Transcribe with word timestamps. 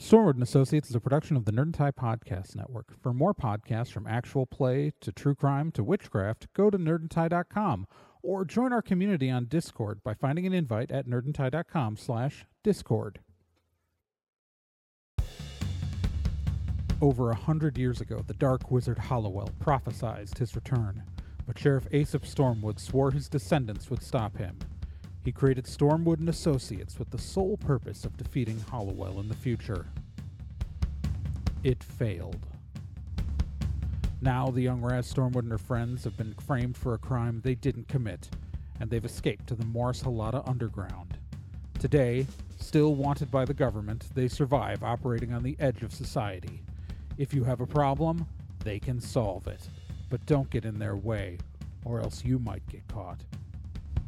Stormwood 0.00 0.34
and 0.34 0.42
Associates 0.42 0.90
is 0.90 0.94
a 0.94 1.00
production 1.00 1.38
of 1.38 1.46
the 1.46 1.52
Nerd 1.52 1.62
and 1.62 1.74
Tie 1.74 1.90
Podcast 1.90 2.54
Network. 2.54 2.92
For 3.00 3.14
more 3.14 3.32
podcasts 3.32 3.90
from 3.90 4.06
actual 4.06 4.44
play 4.44 4.92
to 5.00 5.10
true 5.10 5.34
crime 5.34 5.72
to 5.72 5.82
witchcraft, 5.82 6.52
go 6.52 6.68
to 6.68 6.76
nerdandtie.com 6.76 7.86
or 8.22 8.44
join 8.44 8.74
our 8.74 8.82
community 8.82 9.30
on 9.30 9.46
Discord 9.46 10.02
by 10.04 10.12
finding 10.12 10.46
an 10.46 10.52
invite 10.52 10.90
at 10.90 11.06
nerdandtie.com 11.06 11.96
slash 11.96 12.44
discord. 12.62 13.20
Over 17.00 17.30
a 17.30 17.36
hundred 17.36 17.78
years 17.78 18.02
ago, 18.02 18.22
the 18.26 18.34
dark 18.34 18.70
wizard 18.70 18.98
Hollowell 18.98 19.50
prophesied 19.60 20.36
his 20.36 20.54
return, 20.54 21.04
but 21.46 21.58
Sheriff 21.58 21.86
Aesop 21.90 22.24
Stormwood 22.24 22.78
swore 22.80 23.12
his 23.12 23.30
descendants 23.30 23.88
would 23.88 24.02
stop 24.02 24.36
him. 24.36 24.58
He 25.26 25.32
created 25.32 25.64
Stormwood 25.64 26.20
and 26.20 26.28
Associates 26.28 27.00
with 27.00 27.10
the 27.10 27.18
sole 27.18 27.56
purpose 27.56 28.04
of 28.04 28.16
defeating 28.16 28.60
Hollowell 28.70 29.18
in 29.18 29.28
the 29.28 29.34
future. 29.34 29.86
It 31.64 31.82
failed. 31.82 32.46
Now, 34.20 34.52
the 34.52 34.62
young 34.62 34.80
Raz 34.80 35.12
Stormwood 35.12 35.42
and 35.42 35.50
her 35.50 35.58
friends 35.58 36.04
have 36.04 36.16
been 36.16 36.34
framed 36.34 36.76
for 36.76 36.94
a 36.94 36.98
crime 36.98 37.40
they 37.42 37.56
didn't 37.56 37.88
commit, 37.88 38.28
and 38.78 38.88
they've 38.88 39.04
escaped 39.04 39.48
to 39.48 39.56
the 39.56 39.64
Morris 39.64 40.00
Halata 40.00 40.48
Underground. 40.48 41.18
Today, 41.80 42.28
still 42.60 42.94
wanted 42.94 43.28
by 43.28 43.44
the 43.44 43.52
government, 43.52 44.04
they 44.14 44.28
survive 44.28 44.84
operating 44.84 45.32
on 45.32 45.42
the 45.42 45.56
edge 45.58 45.82
of 45.82 45.92
society. 45.92 46.62
If 47.18 47.34
you 47.34 47.42
have 47.42 47.60
a 47.60 47.66
problem, 47.66 48.28
they 48.62 48.78
can 48.78 49.00
solve 49.00 49.48
it. 49.48 49.70
But 50.08 50.24
don't 50.24 50.50
get 50.50 50.64
in 50.64 50.78
their 50.78 50.94
way, 50.94 51.38
or 51.84 52.00
else 52.00 52.24
you 52.24 52.38
might 52.38 52.64
get 52.68 52.86
caught 52.86 53.24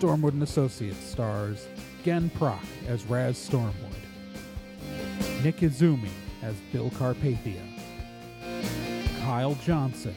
Stormwood 0.00 0.32
and 0.32 0.42
Associates 0.42 1.04
stars 1.04 1.68
Gen 2.02 2.30
Proc 2.30 2.64
as 2.88 3.04
Raz 3.04 3.36
Stormwood, 3.36 3.74
Nick 5.44 5.58
Izumi 5.58 6.08
as 6.42 6.54
Bill 6.72 6.88
Carpathia, 6.92 7.60
Kyle 9.20 9.54
Johnson 9.56 10.14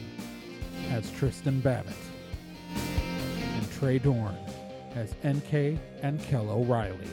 as 0.88 1.10
Tristan 1.10 1.60
Babbitt, 1.60 1.92
and 2.74 3.72
Trey 3.72 3.98
Dorn 3.98 4.38
as 4.94 5.14
NK 5.22 5.78
and 6.00 6.18
Kel 6.22 6.48
O'Reilly. 6.48 7.10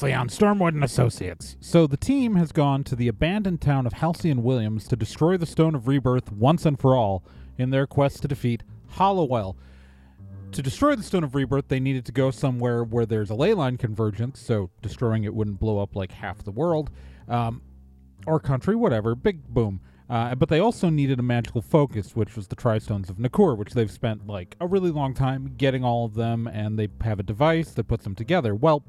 Previously 0.00 0.18
on 0.18 0.28
Stormwood 0.30 0.68
and 0.68 0.82
Associates. 0.82 1.58
So 1.60 1.86
the 1.86 1.98
team 1.98 2.36
has 2.36 2.52
gone 2.52 2.84
to 2.84 2.96
the 2.96 3.06
abandoned 3.06 3.60
town 3.60 3.86
of 3.86 3.92
Halcyon 3.92 4.42
Williams 4.42 4.88
to 4.88 4.96
destroy 4.96 5.36
the 5.36 5.44
Stone 5.44 5.74
of 5.74 5.86
Rebirth 5.88 6.32
once 6.32 6.64
and 6.64 6.80
for 6.80 6.96
all 6.96 7.22
in 7.58 7.68
their 7.68 7.86
quest 7.86 8.22
to 8.22 8.28
defeat 8.28 8.62
Hollowell. 8.92 9.58
To 10.52 10.62
destroy 10.62 10.96
the 10.96 11.02
Stone 11.02 11.24
of 11.24 11.34
Rebirth, 11.34 11.68
they 11.68 11.80
needed 11.80 12.06
to 12.06 12.12
go 12.12 12.30
somewhere 12.30 12.82
where 12.82 13.04
there's 13.04 13.28
a 13.28 13.34
ley 13.34 13.52
line 13.52 13.76
convergence, 13.76 14.40
so 14.40 14.70
destroying 14.80 15.24
it 15.24 15.34
wouldn't 15.34 15.60
blow 15.60 15.78
up 15.78 15.94
like 15.94 16.12
half 16.12 16.42
the 16.44 16.50
world, 16.50 16.88
um, 17.28 17.60
or 18.26 18.40
country, 18.40 18.74
whatever. 18.74 19.14
Big 19.14 19.48
boom. 19.48 19.82
Uh, 20.08 20.34
but 20.34 20.48
they 20.48 20.60
also 20.60 20.88
needed 20.88 21.18
a 21.18 21.22
magical 21.22 21.60
focus, 21.60 22.16
which 22.16 22.36
was 22.36 22.48
the 22.48 22.56
Tristones 22.56 23.10
of 23.10 23.18
Nakur, 23.18 23.54
which 23.54 23.74
they've 23.74 23.90
spent 23.90 24.26
like 24.26 24.56
a 24.62 24.66
really 24.66 24.90
long 24.90 25.12
time 25.12 25.56
getting 25.58 25.84
all 25.84 26.06
of 26.06 26.14
them, 26.14 26.46
and 26.46 26.78
they 26.78 26.88
have 27.02 27.20
a 27.20 27.22
device 27.22 27.72
that 27.72 27.84
puts 27.84 28.04
them 28.04 28.14
together. 28.14 28.54
Well, 28.54 28.82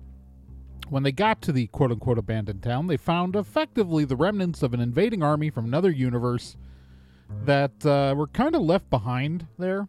when 0.89 1.03
they 1.03 1.11
got 1.11 1.41
to 1.43 1.51
the 1.51 1.67
quote 1.67 1.91
unquote 1.91 2.17
abandoned 2.17 2.63
town, 2.63 2.87
they 2.87 2.97
found 2.97 3.35
effectively 3.35 4.05
the 4.05 4.15
remnants 4.15 4.63
of 4.63 4.73
an 4.73 4.79
invading 4.79 5.23
army 5.23 5.49
from 5.49 5.65
another 5.65 5.91
universe 5.91 6.55
that 7.45 7.85
uh, 7.85 8.13
were 8.15 8.27
kind 8.27 8.55
of 8.55 8.61
left 8.61 8.89
behind 8.89 9.47
there. 9.57 9.87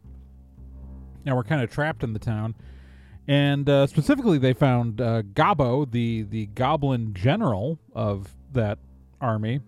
Now 1.25 1.37
we're 1.37 1.45
kind 1.45 1.63
of 1.63 1.71
trapped 1.71 2.03
in 2.03 2.13
the 2.13 2.19
town. 2.19 2.55
And 3.29 3.69
uh, 3.69 3.87
specifically, 3.87 4.39
they 4.39 4.53
found 4.53 5.01
uh, 5.01 5.23
Gabo, 5.23 5.89
the, 5.91 6.23
the 6.23 6.47
goblin 6.47 7.15
general 7.15 7.79
of 7.95 8.35
that 8.53 8.79
army. 9.21 9.61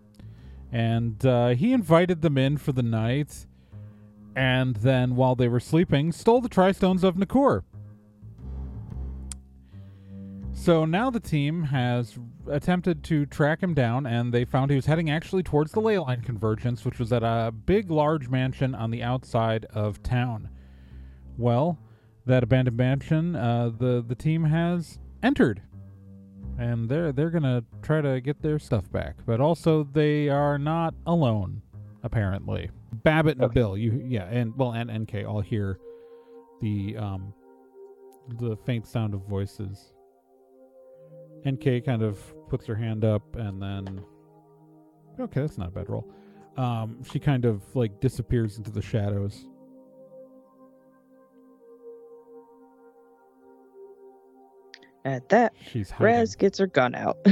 And 0.73 1.25
uh, 1.25 1.51
he 1.51 1.73
invited 1.73 2.21
them 2.23 2.37
in 2.37 2.59
for 2.59 2.73
the 2.73 2.83
night. 2.83 3.47
And 4.35 4.75
then, 4.77 5.15
while 5.15 5.37
they 5.37 5.47
were 5.47 5.61
sleeping, 5.61 6.11
stole 6.11 6.41
the 6.41 6.49
Tristones 6.49 7.05
of 7.05 7.15
Nakur. 7.15 7.63
So 10.65 10.87
now 10.87 11.11
the 11.11 11.21
team 11.21 11.63
has 11.65 12.19
attempted 12.51 13.05
to 13.05 13.27
track 13.27 13.63
him 13.63 13.75
down, 13.75 14.07
and 14.07 14.33
they 14.33 14.47
found 14.47 14.71
he 14.71 14.77
was 14.77 14.87
heading 14.87 15.11
actually 15.11 15.43
towards 15.43 15.73
the 15.73 15.81
ley 15.81 15.99
line 15.99 16.23
convergence, 16.23 16.87
which 16.87 16.99
was 16.99 17.13
at 17.13 17.23
a 17.23 17.53
big, 17.53 17.91
large 17.91 18.31
mansion 18.31 18.75
on 18.75 18.91
the 18.91 19.03
outside 19.03 19.67
of 19.75 20.03
town. 20.03 20.49
Well, 21.37 21.79
that 22.25 22.43
abandoned 22.43 22.79
mansion, 22.79 23.37
uh, 23.37 23.73
the 23.77 24.03
the 24.09 24.15
team 24.15 24.45
has 24.45 24.99
entered, 25.23 25.61
and 26.59 26.89
they're 26.89 27.13
they're 27.13 27.29
gonna 27.29 27.63
try 27.83 28.01
to 28.01 28.23
get 28.23 28.41
their 28.41 28.59
stuff 28.59 28.91
back. 28.91 29.17
But 29.27 29.43
also, 29.43 29.85
they 29.85 30.31
are 30.31 30.57
not 30.57 30.95
alone, 31.07 31.61
apparently. 32.03 32.71
Babbitt 32.91 33.37
and 33.37 33.45
Okay. 33.45 33.53
Bill, 33.53 33.77
you 33.77 34.03
yeah, 34.09 34.25
and 34.31 34.57
well, 34.57 34.73
and 34.73 34.91
NK 34.91 35.27
all 35.29 35.43
hear 35.43 35.79
the 36.63 36.97
um 36.97 37.35
the 38.39 38.57
faint 38.65 38.87
sound 38.87 39.13
of 39.13 39.21
voices. 39.29 39.94
NK 41.47 41.85
kind 41.85 42.03
of 42.03 42.19
puts 42.49 42.67
her 42.67 42.75
hand 42.75 43.05
up 43.05 43.37
and 43.37 43.61
then 43.61 44.05
okay, 45.21 45.41
that's 45.41 45.59
not 45.59 45.69
a 45.69 45.71
bad 45.71 45.89
roll. 45.89 46.09
Um, 46.57 47.03
she 47.05 47.19
kind 47.19 47.45
of 47.45 47.63
like 47.75 48.01
disappears 48.01 48.59
into 48.59 48.71
the 48.71 48.83
shadows. 48.83 49.47
At 55.05 55.29
that, 55.29 55.53
She's 55.71 55.91
hiding. 55.91 56.07
Raz 56.07 56.35
gets 56.35 56.59
her 56.59 56.67
gun 56.67 56.95
out. 56.95 57.19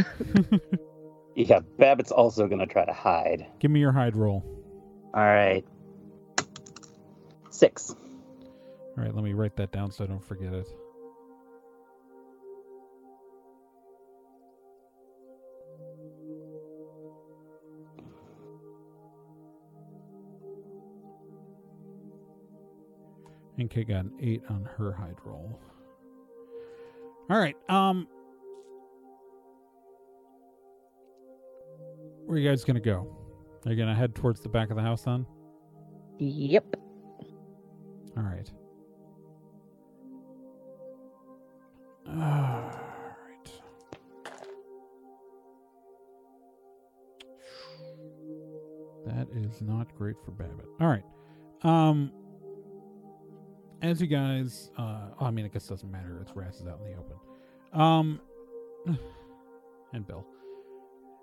Yeah, 1.35 1.61
Babbitt's 1.79 2.13
also 2.13 2.47
gonna 2.47 2.67
try 2.67 2.85
to 2.85 2.93
hide. 2.93 3.47
Give 3.59 3.71
me 3.71 3.81
your 3.81 3.93
hide 3.93 4.17
roll. 4.17 4.45
All 5.15 5.23
right. 5.23 5.65
Six. 7.51 7.91
All 7.91 9.05
right, 9.05 9.15
let 9.15 9.25
me 9.25 9.33
write 9.33 9.57
that 9.57 9.73
down 9.73 9.91
so 9.91 10.05
I 10.05 10.07
don't 10.09 10.23
forget 10.23 10.53
it. 10.53 10.67
NK 23.63 23.89
got 23.89 24.05
an 24.05 24.13
eight 24.21 24.43
on 24.49 24.69
her 24.77 24.93
hide 24.93 25.17
roll. 25.25 25.59
All 27.31 27.39
right, 27.39 27.57
um, 27.69 28.07
where 32.27 32.37
are 32.37 32.41
you 32.41 32.49
guys 32.49 32.65
gonna 32.65 32.81
go? 32.81 33.17
Are 33.65 33.73
you 33.73 33.77
gonna 33.77 33.95
head 33.95 34.15
towards 34.15 34.41
the 34.41 34.49
back 34.49 34.71
of 34.71 34.77
the 34.77 34.83
house 34.83 35.03
then? 35.03 35.27
yep. 36.19 36.65
All 38.17 38.23
right. 38.23 38.51
All 42.09 42.15
right. 42.15 43.53
That 49.07 49.29
is 49.35 49.63
not 49.63 49.95
great 49.97 50.17
for 50.25 50.33
Babbitt. 50.33 50.67
All 50.81 50.89
right. 50.89 51.05
Um 51.63 52.13
as 53.83 54.01
you 54.01 54.07
guys 54.07 54.71
uh 54.79 55.09
oh, 55.21 55.27
I 55.27 55.31
mean 55.31 55.45
I 55.45 55.49
guess 55.49 55.67
it 55.67 55.71
doesn't 55.71 55.91
matter, 55.91 56.19
it's 56.23 56.35
Raz 56.35 56.61
is 56.61 56.67
out 56.67 56.81
in 56.85 56.93
the 56.93 56.99
open. 56.99 57.17
Um 57.73 58.21
and 59.93 60.07
Bill. 60.07 60.27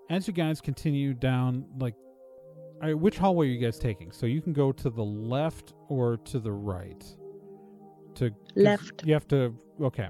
As 0.10 0.28
you 0.28 0.34
guys 0.34 0.62
continue 0.62 1.14
down 1.14 1.66
like 1.80 1.96
right, 2.82 2.98
which 2.98 3.18
hallway 3.18 3.48
are 3.48 3.50
you 3.50 3.60
guys 3.60 3.78
taking? 3.80 4.12
So 4.12 4.26
you 4.26 4.42
can 4.42 4.54
go 4.54 4.72
to 4.72 4.90
the 4.90 5.04
left 5.04 5.74
or 5.88 6.18
to 6.18 6.40
the 6.40 6.52
right. 6.52 7.04
To 8.16 8.32
Left. 8.56 9.04
You 9.06 9.14
have 9.14 9.28
to. 9.30 9.56
Okay. 9.82 10.10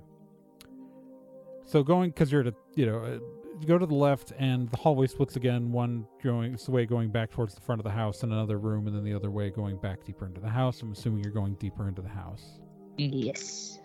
So 1.65 1.83
going 1.83 2.09
because 2.09 2.31
you're 2.31 2.41
at 2.41 2.47
a 2.47 2.55
you 2.75 2.85
know 2.85 3.19
go 3.65 3.77
to 3.77 3.85
the 3.85 3.95
left 3.95 4.31
and 4.37 4.69
the 4.69 4.77
hallway 4.77 5.07
splits 5.07 5.35
again. 5.35 5.71
One 5.71 6.05
going 6.23 6.57
the 6.63 6.71
way 6.71 6.85
going 6.85 7.09
back 7.11 7.31
towards 7.31 7.55
the 7.55 7.61
front 7.61 7.79
of 7.79 7.83
the 7.83 7.91
house 7.91 8.23
and 8.23 8.31
another 8.31 8.57
room, 8.59 8.87
and 8.87 8.95
then 8.95 9.03
the 9.03 9.13
other 9.13 9.31
way 9.31 9.49
going 9.49 9.77
back 9.77 10.03
deeper 10.05 10.25
into 10.25 10.41
the 10.41 10.49
house. 10.49 10.81
I'm 10.81 10.91
assuming 10.91 11.23
you're 11.23 11.33
going 11.33 11.55
deeper 11.55 11.87
into 11.87 12.01
the 12.01 12.09
house. 12.09 12.59
Yes. 12.97 13.79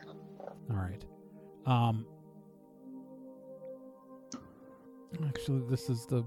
All 0.71 0.77
right. 0.77 1.05
Um. 1.67 2.07
Actually, 5.27 5.63
this 5.71 5.89
is 5.89 6.07
the 6.07 6.25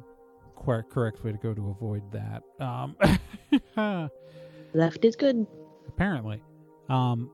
quite 0.56 0.90
correct 0.90 1.24
way 1.24 1.32
to 1.32 1.38
go 1.38 1.54
to 1.54 1.70
avoid 1.70 2.04
that. 2.12 2.44
Um. 2.60 2.96
Left 4.74 5.06
is 5.06 5.16
good. 5.16 5.48
apparently 5.88 6.42
um 6.90 7.32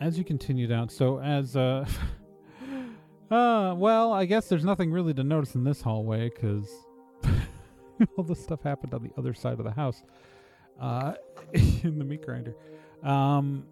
as 0.00 0.18
you 0.18 0.24
continue 0.24 0.66
down 0.66 0.88
so 0.88 1.18
as 1.20 1.56
uh 1.56 1.84
uh 3.30 3.74
well 3.76 4.12
i 4.12 4.24
guess 4.24 4.48
there's 4.48 4.64
nothing 4.64 4.90
really 4.90 5.14
to 5.14 5.22
notice 5.22 5.54
in 5.54 5.64
this 5.64 5.80
hallway 5.80 6.28
because 6.28 6.68
all 8.16 8.24
this 8.24 8.42
stuff 8.42 8.62
happened 8.62 8.94
on 8.94 9.02
the 9.02 9.10
other 9.18 9.34
side 9.34 9.58
of 9.58 9.64
the 9.64 9.70
house 9.70 10.02
uh 10.80 11.14
in 11.52 11.98
the 11.98 12.04
meat 12.04 12.22
grinder. 12.24 12.54
Um 13.02 13.64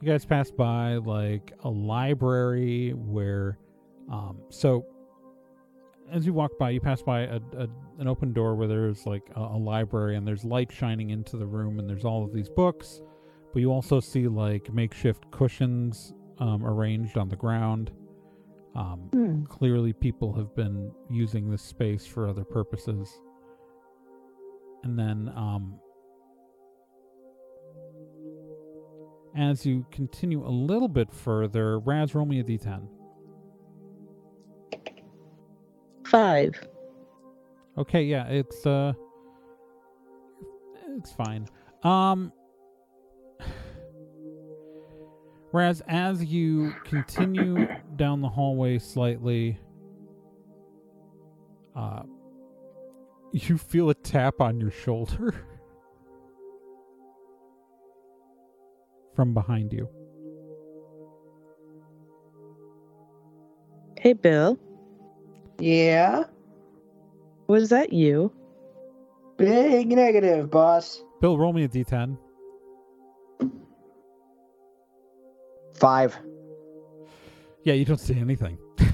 you 0.00 0.08
guys 0.08 0.24
pass 0.24 0.50
by 0.50 0.96
like 0.96 1.52
a 1.64 1.68
library 1.68 2.90
where 2.90 3.58
um 4.10 4.38
so 4.48 4.86
as 6.10 6.24
you 6.24 6.32
walk 6.32 6.52
by 6.58 6.70
you 6.70 6.80
pass 6.80 7.02
by 7.02 7.22
a, 7.22 7.40
a 7.56 7.68
an 7.98 8.06
open 8.06 8.32
door 8.32 8.54
where 8.54 8.68
there's 8.68 9.06
like 9.06 9.24
a, 9.34 9.40
a 9.40 9.58
library 9.58 10.16
and 10.16 10.26
there's 10.26 10.44
light 10.44 10.70
shining 10.70 11.10
into 11.10 11.36
the 11.36 11.46
room 11.46 11.78
and 11.78 11.88
there's 11.88 12.04
all 12.04 12.24
of 12.24 12.32
these 12.32 12.48
books 12.48 13.00
but 13.52 13.60
you 13.60 13.72
also 13.72 13.98
see 13.98 14.28
like 14.28 14.72
makeshift 14.72 15.28
cushions 15.30 16.12
um, 16.40 16.64
arranged 16.64 17.16
on 17.18 17.28
the 17.28 17.36
ground 17.36 17.90
um, 18.74 19.08
Hmm. 19.12 19.44
clearly 19.44 19.92
people 19.92 20.32
have 20.34 20.54
been 20.54 20.92
using 21.10 21.50
this 21.50 21.62
space 21.62 22.06
for 22.06 22.28
other 22.28 22.44
purposes 22.44 23.10
and 24.84 24.98
then 24.98 25.32
um, 25.34 25.78
as 29.36 29.66
you 29.66 29.84
continue 29.90 30.46
a 30.46 30.48
little 30.50 30.88
bit 30.88 31.10
further 31.12 31.78
raz 31.80 32.14
roll 32.14 32.26
me 32.26 32.40
a 32.40 32.44
d10 32.44 32.86
Five. 36.04 36.54
Okay, 37.76 38.02
yeah, 38.04 38.26
it's 38.28 38.64
uh 38.64 38.94
it's 40.96 41.12
fine. 41.12 41.46
Um 41.82 42.32
Whereas 45.50 45.82
as 45.88 46.24
you 46.24 46.74
continue 46.84 47.66
down 47.96 48.20
the 48.20 48.28
hallway 48.28 48.78
slightly 48.78 49.58
uh 51.74 52.02
you 53.32 53.58
feel 53.58 53.90
a 53.90 53.94
tap 53.94 54.40
on 54.40 54.60
your 54.60 54.70
shoulder 54.70 55.34
from 59.14 59.34
behind 59.34 59.72
you. 59.72 59.88
Hey, 63.98 64.12
Bill. 64.12 64.56
Yeah. 65.58 66.24
Was 67.48 67.70
that 67.70 67.92
you? 67.92 68.32
Big 69.36 69.88
negative, 69.88 70.50
boss. 70.50 71.02
Bill, 71.20 71.36
roll 71.36 71.52
me 71.52 71.64
a 71.64 71.68
d10. 71.68 72.16
Five. 75.78 76.18
Yeah, 77.64 77.74
you 77.74 77.84
don't 77.84 77.98
see 78.00 78.18
anything. 78.18 78.58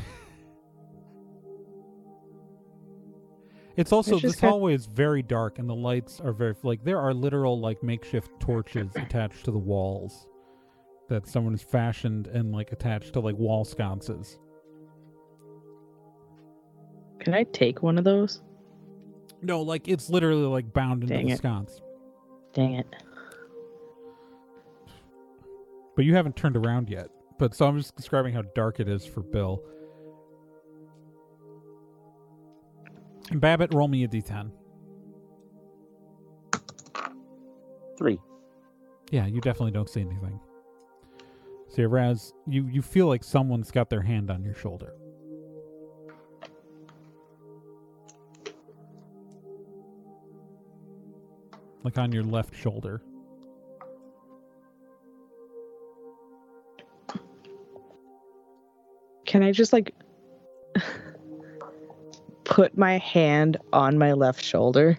it's 3.77 3.93
also 3.93 4.15
It's 4.17 4.23
this 4.23 4.37
kind- 4.37 4.51
hallway 4.51 4.75
is 4.75 4.87
very 4.87 5.23
dark 5.23 5.59
and 5.59 5.69
the 5.69 5.75
lights 5.75 6.21
are 6.21 6.33
very 6.33 6.55
like 6.63 6.85
there 6.85 6.99
are 7.01 7.13
literal 7.15 7.59
like 7.61 7.83
makeshift 7.83 8.31
torches 8.41 8.91
attached 8.97 9.45
to 9.45 9.51
the 9.51 9.59
walls 9.59 10.27
that 11.09 11.27
someone 11.27 11.53
has 11.53 11.63
fashioned 11.63 12.27
and 12.29 12.53
like 12.53 12.73
attached 12.73 13.13
to 13.15 13.21
like 13.21 13.37
wall 13.37 13.65
sconces. 13.65 14.39
Can 17.21 17.35
I 17.35 17.45
take 17.45 17.83
one 17.83 17.99
of 17.99 18.05
those? 18.05 18.43
No, 19.43 19.61
like 19.63 19.89
it's 19.89 20.09
literally 20.09 20.47
like 20.47 20.73
bound 20.73 21.03
into 21.03 21.15
Dang 21.15 21.27
the 21.27 21.33
it. 21.33 21.39
sconce. 21.39 21.81
Dang 22.55 22.75
it. 22.75 22.87
But 25.97 26.05
you 26.05 26.15
haven't 26.15 26.37
turned 26.37 26.57
around 26.57 26.91
yet. 26.91 27.09
But 27.39 27.55
so 27.55 27.67
I'm 27.67 27.79
just 27.79 27.97
describing 27.97 28.33
how 28.35 28.43
dark 28.55 28.81
it 28.81 28.89
is 28.89 29.05
for 29.05 29.23
Bill. 29.23 29.63
And 33.31 33.41
Babbitt, 33.41 33.73
roll 33.73 33.89
me 33.89 34.05
a 34.05 34.09
d10. 34.09 34.51
Three. 37.97 38.21
Yeah, 39.11 39.27
you 39.27 39.41
definitely 39.41 39.71
don't 39.73 39.89
see 39.89 40.01
anything. 40.01 40.41
So 41.69 41.83
yeah, 41.83 41.89
Raz, 41.91 42.33
you, 42.47 42.67
you 42.67 42.83
feel 42.83 43.07
like 43.07 43.25
someone's 43.25 43.71
got 43.71 43.91
their 43.91 44.03
hand 44.03 44.31
on 44.31 44.45
your 44.45 44.55
shoulder. 44.55 44.95
Like 51.83 51.99
on 51.99 52.13
your 52.13 52.23
left 52.23 52.55
shoulder. 52.55 53.03
Can 59.35 59.43
I 59.43 59.51
just 59.51 59.73
like 59.73 59.93
put 62.45 62.79
my 62.79 62.99
hand 62.99 63.57
on 63.73 63.99
my 63.99 64.13
left 64.13 64.41
shoulder? 64.41 64.97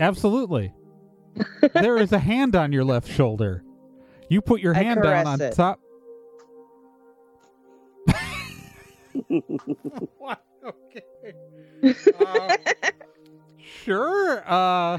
Absolutely. 0.00 0.74
there 1.72 1.96
is 1.96 2.10
a 2.10 2.18
hand 2.18 2.56
on 2.56 2.72
your 2.72 2.82
left 2.82 3.08
shoulder. 3.08 3.62
You 4.28 4.40
put 4.40 4.60
your 4.60 4.74
I 4.74 4.82
hand 4.82 5.04
down 5.04 5.28
on 5.28 5.40
it. 5.40 5.52
top. 5.52 5.78
what? 10.18 10.44
Okay. 10.66 11.04
Uh, 12.18 12.56
sure. 13.84 14.42
Uh 14.50 14.98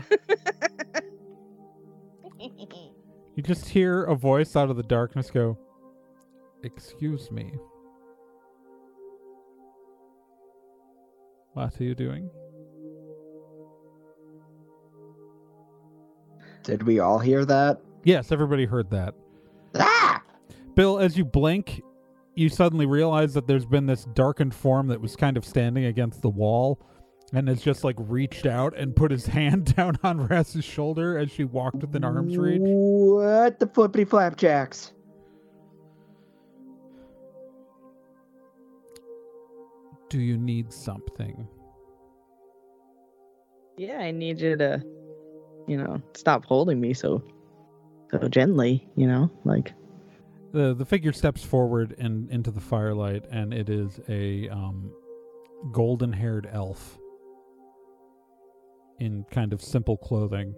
You 3.35 3.43
just 3.43 3.67
hear 3.67 4.05
a 4.05 4.15
voice 4.15 4.55
out 4.55 4.69
of 4.69 4.77
the 4.77 4.83
darkness 4.83 5.29
go, 5.29 5.57
"Excuse 6.63 7.29
me. 7.31 7.51
What 11.57 11.81
are 11.81 11.83
you 11.83 11.95
doing?" 11.95 12.29
Did 16.63 16.83
we 16.83 16.99
all 16.99 17.17
hear 17.17 17.45
that? 17.45 17.79
Yes, 18.03 18.31
everybody 18.31 18.65
heard 18.65 18.89
that. 18.91 19.13
Ah! 19.75 20.21
Bill, 20.75 20.99
as 20.99 21.17
you 21.17 21.23
blink, 21.23 21.81
you 22.35 22.49
suddenly 22.49 22.85
realize 22.85 23.33
that 23.33 23.47
there's 23.47 23.65
been 23.65 23.85
this 23.85 24.05
darkened 24.13 24.53
form 24.53 24.87
that 24.87 24.99
was 24.99 25.15
kind 25.15 25.37
of 25.37 25.45
standing 25.45 25.85
against 25.85 26.21
the 26.21 26.29
wall 26.29 26.79
and 27.33 27.47
has 27.47 27.61
just 27.61 27.83
like 27.83 27.95
reached 27.97 28.45
out 28.45 28.77
and 28.77 28.95
put 28.95 29.11
his 29.11 29.25
hand 29.37 29.75
down 29.75 29.97
on 30.03 30.27
Raz's 30.27 30.65
shoulder 30.65 31.17
as 31.17 31.31
she 31.31 31.45
walked 31.45 31.77
within 31.77 32.03
arm's 32.03 32.37
reach. 32.37 32.61
What 32.61 33.59
the 33.59 33.67
flippity 33.67 34.05
flapjacks? 34.05 34.91
Do 40.09 40.19
you 40.19 40.37
need 40.37 40.71
something? 40.71 41.47
Yeah, 43.77 43.97
I 43.99 44.11
need 44.11 44.39
you 44.39 44.55
to, 44.57 44.81
you 45.67 45.77
know, 45.77 46.01
stop 46.15 46.45
holding 46.45 46.79
me 46.79 46.93
so, 46.93 47.23
so 48.11 48.27
gently. 48.27 48.87
You 48.95 49.07
know, 49.07 49.31
like 49.43 49.73
The 50.53 50.73
the 50.73 50.85
figure 50.85 51.13
steps 51.13 51.43
forward 51.43 51.95
and 51.99 52.29
into 52.31 52.51
the 52.51 52.61
firelight 52.61 53.25
and 53.31 53.53
it 53.53 53.69
is 53.69 53.99
a 54.09 54.49
um 54.49 54.91
golden 55.71 56.13
haired 56.13 56.47
elf 56.51 56.97
in 58.99 59.25
kind 59.31 59.53
of 59.53 59.61
simple 59.61 59.97
clothing. 59.97 60.55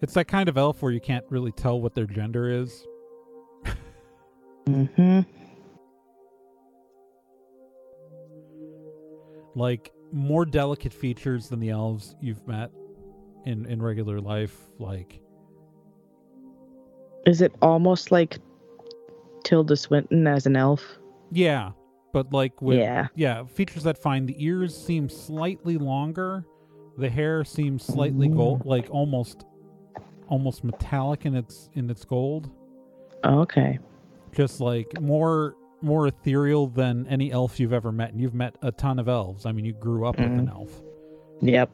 It's 0.00 0.14
that 0.14 0.26
kind 0.26 0.48
of 0.48 0.58
elf 0.58 0.82
where 0.82 0.92
you 0.92 1.00
can't 1.00 1.24
really 1.30 1.52
tell 1.52 1.80
what 1.80 1.94
their 1.94 2.06
gender 2.06 2.50
is. 2.50 2.86
mm-hmm. 4.66 5.20
Like 9.54 9.92
more 10.12 10.44
delicate 10.44 10.92
features 10.92 11.48
than 11.48 11.60
the 11.60 11.70
elves 11.70 12.16
you've 12.20 12.46
met 12.46 12.70
in 13.46 13.66
in 13.66 13.80
regular 13.80 14.20
life. 14.20 14.56
Like 14.78 15.20
Is 17.26 17.40
it 17.40 17.52
almost 17.62 18.10
like 18.10 18.38
Tilda 19.44 19.76
Swinton 19.76 20.26
as 20.26 20.46
an 20.46 20.56
elf? 20.56 20.82
yeah, 21.30 21.70
but 22.12 22.32
like 22.32 22.60
with 22.60 22.78
Yeah. 22.78 23.08
yeah, 23.14 23.44
features 23.44 23.84
that 23.84 23.96
fine. 23.98 24.26
The 24.26 24.36
ears 24.44 24.76
seem 24.76 25.08
slightly 25.08 25.78
longer. 25.78 26.44
The 26.98 27.08
hair 27.10 27.44
seems 27.44 27.84
slightly 27.84 28.28
gold, 28.28 28.64
like 28.66 28.88
almost 28.90 29.44
almost 30.34 30.64
metallic 30.64 31.26
in 31.26 31.36
its 31.36 31.70
in 31.74 31.88
its 31.88 32.04
gold. 32.04 32.50
Oh, 33.22 33.38
okay. 33.42 33.78
Just 34.32 34.60
like 34.60 35.00
more 35.00 35.54
more 35.80 36.08
ethereal 36.08 36.66
than 36.66 37.06
any 37.06 37.30
elf 37.30 37.60
you've 37.60 37.72
ever 37.72 37.92
met. 37.92 38.10
And 38.10 38.20
you've 38.20 38.34
met 38.34 38.56
a 38.60 38.72
ton 38.72 38.98
of 38.98 39.06
elves. 39.08 39.46
I 39.46 39.52
mean, 39.52 39.64
you 39.64 39.72
grew 39.72 40.06
up 40.06 40.16
with 40.18 40.26
an 40.26 40.46
mm-hmm. 40.46 40.56
elf. 40.56 40.82
Yep. 41.40 41.70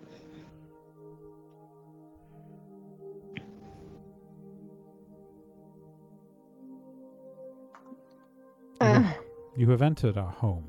You 8.82 8.86
have, 8.86 9.16
you 9.56 9.70
have 9.70 9.82
entered 9.82 10.18
our 10.18 10.30
home, 10.30 10.66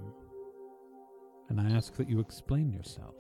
and 1.50 1.60
I 1.60 1.72
ask 1.72 1.96
that 1.96 2.10
you 2.10 2.20
explain 2.20 2.72
yourself. 2.72 3.16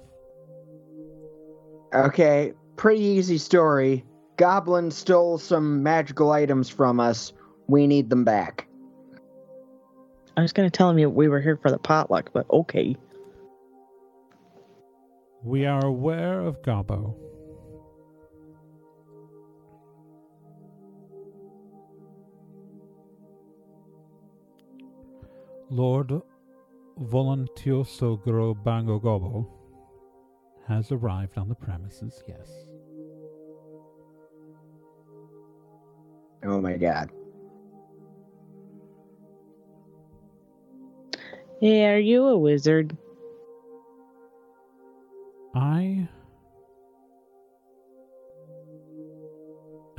Okay, 1.93 2.53
pretty 2.75 3.01
easy 3.01 3.37
story. 3.37 4.05
Goblin 4.37 4.91
stole 4.91 5.37
some 5.37 5.83
magical 5.83 6.31
items 6.31 6.69
from 6.69 6.99
us. 6.99 7.33
We 7.67 7.87
need 7.87 8.09
them 8.09 8.23
back. 8.23 8.67
I 10.37 10.41
was 10.41 10.53
gonna 10.53 10.69
tell 10.69 10.89
him 10.89 11.13
we 11.13 11.27
were 11.27 11.41
here 11.41 11.57
for 11.57 11.69
the 11.69 11.77
potluck, 11.77 12.31
but 12.33 12.45
okay. 12.49 12.95
We 15.43 15.65
are 15.65 15.85
aware 15.85 16.39
of 16.41 16.61
Gabo. 16.61 17.15
Lord 25.69 26.21
Volantioso 26.99 28.21
Gro 28.21 28.53
Bango 28.53 28.99
Gobo 28.99 29.47
has 30.67 30.91
arrived 30.91 31.37
on 31.37 31.47
the 31.47 31.55
premises, 31.55 32.21
yes. 32.27 32.49
Oh 36.43 36.59
my 36.59 36.77
god. 36.77 37.11
Hey, 41.59 41.85
are 41.85 41.99
you 41.99 42.25
a 42.25 42.37
wizard? 42.37 42.97
I 45.53 46.07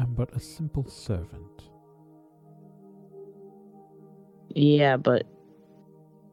am 0.00 0.14
but 0.14 0.34
a 0.34 0.40
simple 0.40 0.88
servant. 0.88 1.68
Yeah, 4.54 4.96
but 4.96 5.24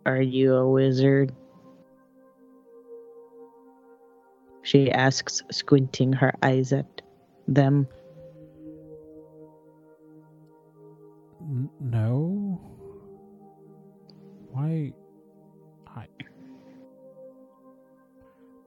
are 0.06 0.22
you 0.22 0.56
a 0.56 0.68
wizard? 0.68 1.32
She 4.64 4.92
asks, 4.92 5.44
squinting 5.52 6.14
her 6.14 6.34
eyes 6.42 6.74
at 6.74 7.02
them. 7.48 7.88
N- 11.50 11.70
no. 11.80 12.62
Why? 14.52 14.94
I. 15.88 16.06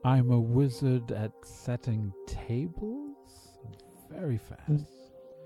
I'm 0.03 0.31
a 0.31 0.39
wizard 0.39 1.11
at 1.11 1.31
setting 1.43 2.11
tables? 2.27 3.57
Very 4.11 4.37
fast. 4.37 4.85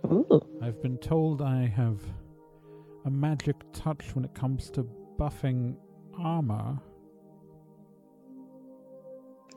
Ooh. 0.06 0.42
I've 0.62 0.82
been 0.82 0.98
told 0.98 1.44
I 1.44 1.68
have 1.68 2.02
a 3.06 3.12
magic 3.12 3.56
touch 3.72 4.16
when 4.16 4.26
it 4.26 4.34
comes 4.34 4.72
to 4.72 4.88
buffing 5.20 5.76
armor. 6.18 6.80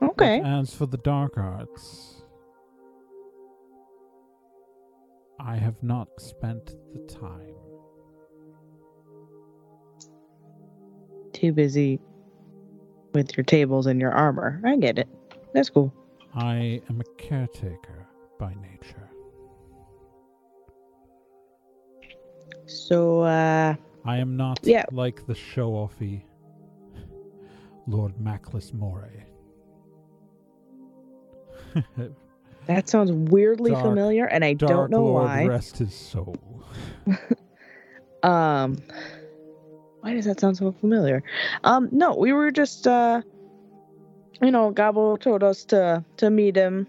Okay. 0.02 0.40
But 0.40 0.48
as 0.48 0.74
for 0.74 0.86
the 0.86 0.98
dark 0.98 1.38
arts, 1.38 2.22
I 5.38 5.56
have 5.56 5.82
not 5.82 6.08
spent 6.18 6.76
the 6.92 7.00
time. 7.12 7.69
Too 11.40 11.52
busy 11.52 11.98
with 13.14 13.34
your 13.34 13.44
tables 13.44 13.86
and 13.86 13.98
your 13.98 14.12
armor. 14.12 14.60
I 14.62 14.76
get 14.76 14.98
it. 14.98 15.08
That's 15.54 15.70
cool. 15.70 15.90
I 16.34 16.82
am 16.90 17.00
a 17.00 17.04
caretaker 17.22 18.06
by 18.38 18.52
nature. 18.60 19.08
So, 22.66 23.22
uh, 23.22 23.74
I 24.04 24.18
am 24.18 24.36
not 24.36 24.60
Yeah. 24.62 24.84
like 24.92 25.26
the 25.26 25.34
show 25.34 25.70
offy 25.72 26.22
Lord 27.86 28.20
Mackless 28.20 28.74
Moray. 28.74 29.24
that 32.66 32.88
sounds 32.90 33.12
weirdly 33.12 33.70
Dark- 33.72 33.86
familiar, 33.86 34.26
and 34.26 34.44
I 34.44 34.52
don't 34.52 34.90
know 34.90 35.04
Lord 35.04 35.24
why. 35.24 35.46
rest 35.46 35.78
his 35.78 35.94
soul. 35.94 36.36
Um, 38.22 38.76
why 40.00 40.14
does 40.14 40.24
that 40.24 40.40
sound 40.40 40.56
so 40.56 40.72
familiar? 40.72 41.22
Um, 41.64 41.88
no, 41.92 42.14
we 42.14 42.32
were 42.32 42.50
just, 42.50 42.86
uh, 42.86 43.22
you 44.40 44.50
know, 44.50 44.72
Gabo 44.72 45.20
told 45.20 45.42
us 45.42 45.64
to 45.66 46.04
to 46.16 46.30
meet 46.30 46.56
him, 46.56 46.86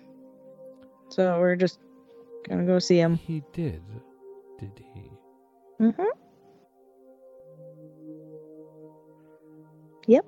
so 1.09 1.39
we're 1.39 1.55
just 1.55 1.79
gonna 2.47 2.65
go 2.65 2.79
see 2.79 2.97
him. 2.97 3.15
He 3.15 3.43
did, 3.53 3.81
did 4.59 4.83
he? 4.93 5.09
Mm-hmm. 5.81 6.03
Yep. 10.07 10.25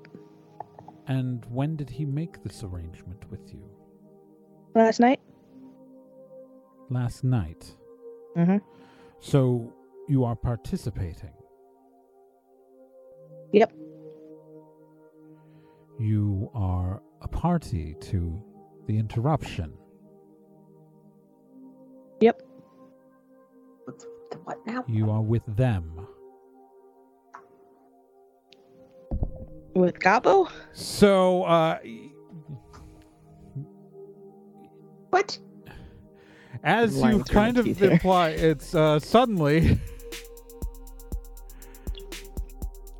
And 1.08 1.46
when 1.50 1.75
did 1.75 1.90
he 1.90 2.06
make 2.06 2.42
this 2.44 2.63
arrangement 2.63 3.30
with 3.30 3.54
you? 3.54 3.63
Last 4.75 5.00
night. 5.00 5.20
Last 6.90 7.24
night. 7.24 7.75
Mm-hmm. 8.38 8.58
So 9.20 9.74
you 10.08 10.24
are 10.24 10.36
participating. 10.36 11.34
Yep. 13.53 13.72
You 16.00 16.50
are 16.55 17.01
a 17.22 17.27
party 17.27 17.95
to 18.01 18.43
the 18.88 18.98
interruption. 18.98 19.72
Yep. 22.19 22.41
What, 23.86 24.05
what 24.43 24.57
now? 24.65 24.83
You 24.88 25.12
are 25.12 25.22
with 25.22 25.43
them. 25.55 26.07
With 29.75 30.00
Gabo. 30.00 30.50
So, 30.74 31.43
uh, 31.43 31.79
What? 35.12 35.38
as 36.63 37.00
you 37.00 37.24
kind 37.25 37.57
of 37.60 37.81
imply, 37.81 38.29
it's 38.29 38.74
uh, 38.74 39.00
suddenly 39.00 39.79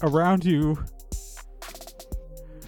around 0.03 0.45
you. 0.45 0.77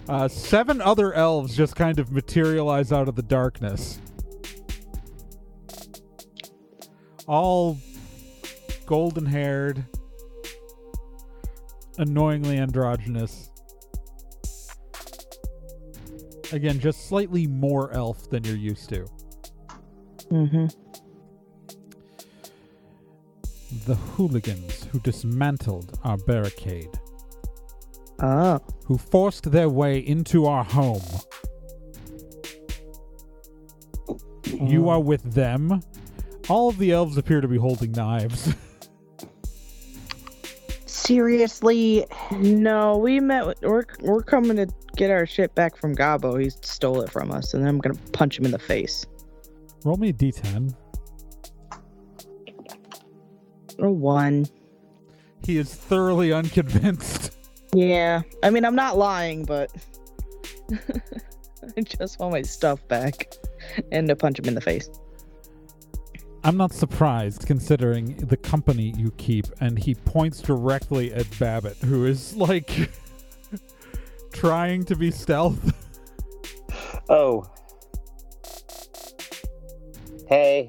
Uh, 0.08 0.28
seven 0.28 0.82
other 0.82 1.14
elves 1.14 1.56
just 1.56 1.76
kind 1.76 2.00
of 2.00 2.12
materialize 2.12 2.92
out 2.92 3.08
of 3.08 3.16
the 3.16 3.24
darkness. 3.24 4.00
All 7.28 7.78
golden 8.86 9.26
haired, 9.26 9.84
annoyingly 11.98 12.58
androgynous. 12.58 13.50
Again, 16.52 16.80
just 16.80 17.08
slightly 17.08 17.48
more 17.48 17.92
elf 17.92 18.30
than 18.30 18.44
you're 18.44 18.56
used 18.56 18.90
to. 18.90 19.08
Mm-hmm. 20.32 20.68
The 23.88 23.96
hooligans 23.96 24.84
who 24.86 25.00
dismantled 25.00 25.98
our 26.04 26.18
barricade, 26.18 26.92
Oh. 28.28 28.60
who 28.86 28.98
forced 28.98 29.52
their 29.52 29.70
way 29.70 30.00
into 30.00 30.48
our 30.48 30.64
home. 30.64 31.04
You 34.48 34.88
oh. 34.88 34.94
are 34.94 35.00
with 35.00 35.34
them. 35.34 35.84
All 36.50 36.70
of 36.70 36.80
the 36.80 36.92
elves 36.92 37.18
appear 37.18 37.42
to 37.42 37.48
be 37.48 37.58
holding 37.58 37.92
knives. 37.92 38.56
Seriously? 40.88 42.08
No, 42.32 42.98
we 42.98 43.20
met. 43.20 43.46
With, 43.46 43.62
we're 43.62 43.86
we're 44.02 44.24
coming 44.24 44.58
to 44.58 44.68
get 44.96 45.12
our 45.12 45.28
shit 45.28 45.54
back 45.54 45.78
from 45.78 45.96
Gabo. 45.96 46.42
He 46.42 46.50
stole 46.50 47.02
it 47.02 47.12
from 47.12 47.32
us, 47.32 47.54
and 47.54 47.62
then 47.62 47.70
I'm 47.70 47.78
gonna 47.78 48.00
punch 48.12 48.40
him 48.40 48.46
in 48.46 48.52
the 48.52 48.58
face. 48.58 49.06
Roll 49.84 49.98
me 49.98 50.10
a 50.10 50.14
d10. 50.14 50.74
Or 53.78 53.92
one. 53.92 54.48
He 55.44 55.58
is 55.58 55.76
thoroughly 55.76 56.34
unconvinced. 56.34 57.25
Yeah. 57.76 58.22
I 58.44 58.50
mean, 58.50 58.66
I'm 58.66 58.76
not 58.76 58.98
lying, 58.98 59.46
but 59.46 59.72
I 61.78 61.82
just 61.82 62.20
want 62.20 62.32
my 62.34 62.42
stuff 62.42 62.86
back, 62.88 63.34
and 63.92 64.08
to 64.08 64.16
punch 64.16 64.40
him 64.40 64.46
in 64.46 64.56
the 64.56 64.62
face. 64.62 64.90
I'm 66.44 66.58
not 66.58 66.72
surprised 66.74 67.48
considering 67.48 68.16
the 68.18 68.38
company 68.38 68.94
you 68.98 69.12
keep, 69.18 69.48
and 69.62 69.80
he 69.80 69.96
points 69.96 70.42
directly 70.42 71.12
at 71.14 71.28
Babbitt, 71.40 71.78
who 71.78 72.06
is 72.06 72.36
like 72.36 72.92
trying 74.32 74.84
to 74.86 74.96
be 74.96 75.12
stealth. 75.12 75.74
Oh. 77.10 77.50
Hey. 80.28 80.68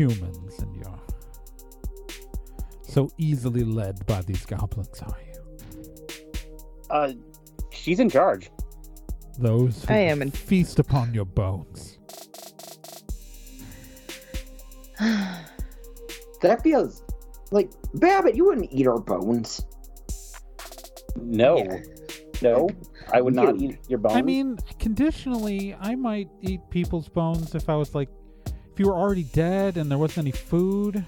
Humans 0.00 0.58
and 0.60 0.74
you're 0.76 0.98
so 2.82 3.10
easily 3.18 3.64
led 3.64 4.04
by 4.06 4.22
these 4.22 4.46
goblins, 4.46 5.00
are 5.02 5.18
you? 5.26 5.40
Uh, 6.88 7.12
she's 7.70 8.00
in 8.00 8.08
charge. 8.08 8.50
Those 9.38 9.84
who 9.84 9.92
I 9.92 9.98
am 9.98 10.22
in- 10.22 10.30
feast 10.30 10.78
upon 10.78 11.12
your 11.12 11.26
bones. 11.26 11.98
That 16.42 16.62
feels 16.62 17.02
like 17.50 17.70
Babbitt. 17.92 18.34
You 18.34 18.46
wouldn't 18.46 18.72
eat 18.72 18.86
our 18.86 18.98
bones. 18.98 19.66
No. 21.20 21.58
Yeah. 21.58 21.82
No. 22.40 22.70
I 23.12 23.20
would 23.20 23.34
not 23.34 23.60
eat 23.60 23.76
your 23.88 23.98
bones. 23.98 24.16
I 24.16 24.22
mean, 24.22 24.56
conditionally, 24.78 25.76
I 25.78 25.96
might 25.96 26.30
eat 26.40 26.62
people's 26.70 27.10
bones 27.10 27.54
if 27.54 27.68
I 27.68 27.76
was 27.76 27.94
like, 27.94 28.08
if 28.08 28.19
you 28.80 28.86
were 28.86 28.96
already 28.96 29.24
dead 29.24 29.76
and 29.76 29.90
there 29.90 29.98
wasn't 29.98 30.26
any 30.26 30.32
food. 30.32 31.04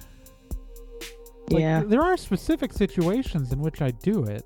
Like, 1.48 1.62
yeah. 1.62 1.82
There 1.82 2.02
are 2.02 2.18
specific 2.18 2.70
situations 2.72 3.50
in 3.50 3.60
which 3.60 3.80
I 3.80 3.92
do 3.92 4.24
it. 4.24 4.44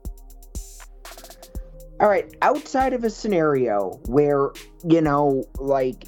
All 1.99 2.09
right, 2.09 2.33
outside 2.43 2.93
of 2.93 3.03
a 3.05 3.11
scenario 3.11 4.01
where 4.07 4.51
you 4.89 5.01
know, 5.01 5.45
like 5.59 6.05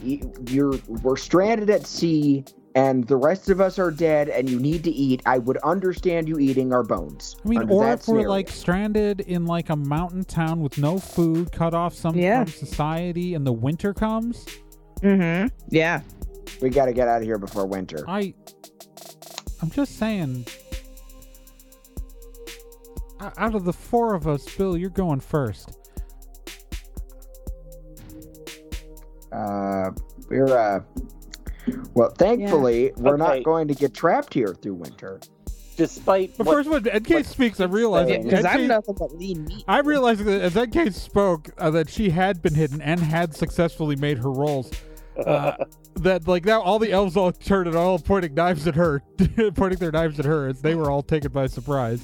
you're 0.48 0.78
we're 1.02 1.16
stranded 1.16 1.70
at 1.70 1.86
sea 1.86 2.44
and 2.74 3.04
the 3.08 3.16
rest 3.16 3.50
of 3.50 3.60
us 3.60 3.78
are 3.80 3.90
dead, 3.90 4.28
and 4.28 4.48
you 4.48 4.60
need 4.60 4.84
to 4.84 4.90
eat, 4.90 5.22
I 5.26 5.38
would 5.38 5.56
understand 5.58 6.28
you 6.28 6.38
eating 6.38 6.72
our 6.72 6.84
bones. 6.84 7.34
I 7.44 7.48
mean, 7.48 7.70
or 7.70 7.84
that 7.84 8.00
if 8.00 8.06
we're 8.08 8.28
like 8.28 8.48
stranded 8.48 9.20
in 9.22 9.46
like 9.46 9.70
a 9.70 9.76
mountain 9.76 10.24
town 10.24 10.60
with 10.60 10.78
no 10.78 10.98
food, 10.98 11.50
cut 11.50 11.74
off 11.74 11.94
some 11.94 12.16
Yeah. 12.16 12.44
from 12.44 12.52
society, 12.52 13.34
and 13.34 13.44
the 13.44 13.52
winter 13.52 13.92
comes. 13.92 14.44
Mm-hmm. 15.00 15.48
Yeah. 15.70 16.02
We 16.60 16.70
got 16.70 16.86
to 16.86 16.92
get 16.92 17.08
out 17.08 17.18
of 17.18 17.24
here 17.24 17.38
before 17.38 17.66
winter. 17.66 18.04
I, 18.08 18.34
I'm 19.62 19.70
just 19.70 19.98
saying. 19.98 20.46
Out 23.20 23.54
of 23.54 23.64
the 23.64 23.72
four 23.72 24.14
of 24.14 24.28
us, 24.28 24.44
Bill, 24.56 24.76
you're 24.76 24.90
going 24.90 25.18
first. 25.20 25.76
Uh, 29.32 29.90
we're 30.28 30.46
uh, 30.46 30.80
well, 31.94 32.10
thankfully 32.10 32.92
we're 32.96 33.14
Okay. 33.14 33.22
not 33.36 33.42
going 33.44 33.68
to 33.68 33.74
get 33.74 33.92
trapped 33.94 34.32
here 34.32 34.54
through 34.54 34.74
winter. 34.74 35.20
despite 35.76 36.36
But 36.38 36.46
what, 36.46 36.54
first, 36.54 36.68
when 36.70 36.82
NK 36.82 37.10
what 37.10 37.26
speaks, 37.26 37.60
I 37.60 37.64
he's 37.66 37.72
realize 37.74 38.08
that 38.08 38.24
Because 38.24 38.44
I'm 38.44 38.66
nothing 38.68 38.94
but 38.98 39.14
lean 39.16 39.44
meat. 39.44 39.64
I 39.68 39.80
realized 39.80 40.24
that 40.24 40.40
as 40.40 40.56
NK 40.56 40.92
spoke 40.92 41.50
uh, 41.58 41.70
that 41.70 41.88
she 41.90 42.10
had 42.10 42.40
been 42.40 42.54
hidden 42.54 42.80
and 42.80 43.00
had 43.00 43.34
successfully 43.34 43.96
made 43.96 44.18
her 44.18 44.30
rolls. 44.30 44.70
Uh, 45.26 45.52
that 45.96 46.26
like 46.28 46.44
now 46.44 46.60
all 46.62 46.78
the 46.78 46.92
elves 46.92 47.16
all 47.16 47.32
turned 47.32 47.66
and 47.66 47.76
all 47.76 47.98
pointing 47.98 48.34
knives 48.34 48.66
at 48.66 48.74
her, 48.74 49.02
pointing 49.54 49.78
their 49.78 49.90
knives 49.92 50.18
at 50.18 50.24
her 50.24 50.46
as 50.48 50.60
they 50.60 50.74
were 50.74 50.90
all 50.90 51.02
taken 51.02 51.32
by 51.32 51.46
surprise. 51.46 52.00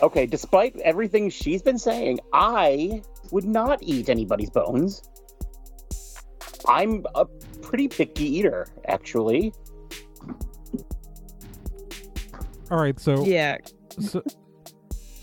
okay, 0.00 0.26
despite 0.26 0.76
everything 0.80 1.28
she's 1.28 1.62
been 1.62 1.78
saying, 1.78 2.18
I 2.32 3.02
would 3.30 3.44
not 3.44 3.82
eat 3.82 4.08
anybody's 4.08 4.50
bones. 4.50 5.02
I'm 6.68 7.04
a 7.16 7.24
pretty 7.60 7.88
picky 7.88 8.24
eater, 8.38 8.68
actually. 8.86 9.52
All 12.70 12.78
right, 12.78 12.98
so 12.98 13.24
Yeah. 13.24 13.58
so, 13.98 14.22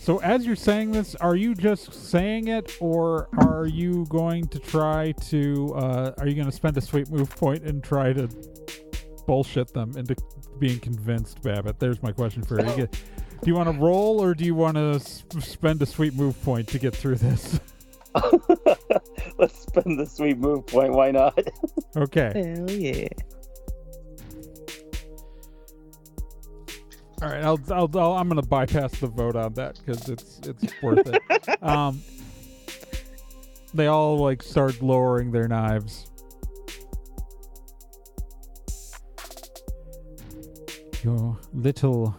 so 0.10 0.18
as 0.22 0.44
you're 0.44 0.56
saying 0.56 0.92
this, 0.92 1.14
are 1.14 1.36
you 1.36 1.54
just 1.54 1.94
saying 1.94 2.48
it, 2.48 2.76
or 2.80 3.30
are 3.38 3.68
you 3.68 4.08
going 4.10 4.48
to 4.48 4.58
try 4.58 5.12
to? 5.28 5.72
Uh, 5.76 6.14
are 6.18 6.28
you 6.28 6.34
going 6.34 6.48
to 6.48 6.52
spend 6.52 6.76
a 6.78 6.82
sweet 6.82 7.12
move 7.12 7.30
point 7.30 7.62
and 7.62 7.84
try 7.84 8.12
to 8.14 8.28
bullshit 9.28 9.72
them 9.72 9.96
into 9.96 10.16
being 10.58 10.80
convinced, 10.80 11.44
Babbitt? 11.44 11.78
There's 11.78 12.02
my 12.02 12.12
question 12.12 12.42
for 12.42 12.60
you. 12.60 12.88
Do 12.88 12.90
you 13.44 13.54
want 13.54 13.72
to 13.72 13.80
roll, 13.80 14.20
or 14.20 14.34
do 14.34 14.46
you 14.46 14.56
want 14.56 14.78
to 14.78 14.94
s- 14.96 15.26
spend 15.42 15.80
a 15.84 15.86
sweet 15.86 16.16
move 16.16 16.42
point 16.42 16.68
to 16.70 16.80
get 16.80 16.96
through 16.96 17.18
this? 17.18 17.60
Let's 19.38 19.60
spend 19.60 20.00
the 20.00 20.08
sweet 20.08 20.40
move 20.40 20.66
point. 20.66 20.92
Why 20.92 21.12
not? 21.12 21.40
Okay. 21.96 22.56
Hell 22.58 22.72
yeah. 22.72 23.10
All 27.22 27.28
right. 27.30 27.44
I'll, 27.44 27.60
I'll, 27.72 27.90
I'll 27.98 28.14
I'm 28.14 28.30
going 28.30 28.42
to 28.42 28.48
bypass 28.48 28.98
the 29.00 29.08
vote 29.08 29.36
on 29.36 29.54
that 29.56 29.80
because 29.80 30.08
it's 30.10 30.40
it's 30.46 30.74
worth 30.82 31.08
it. 31.08 31.64
Um, 31.64 32.02
they 33.74 33.88
all 33.88 34.18
like 34.18 34.42
start 34.42 34.82
lowering 34.82 35.32
their 35.32 35.48
knives. 35.48 36.10
Your 41.04 41.38
little 41.54 42.16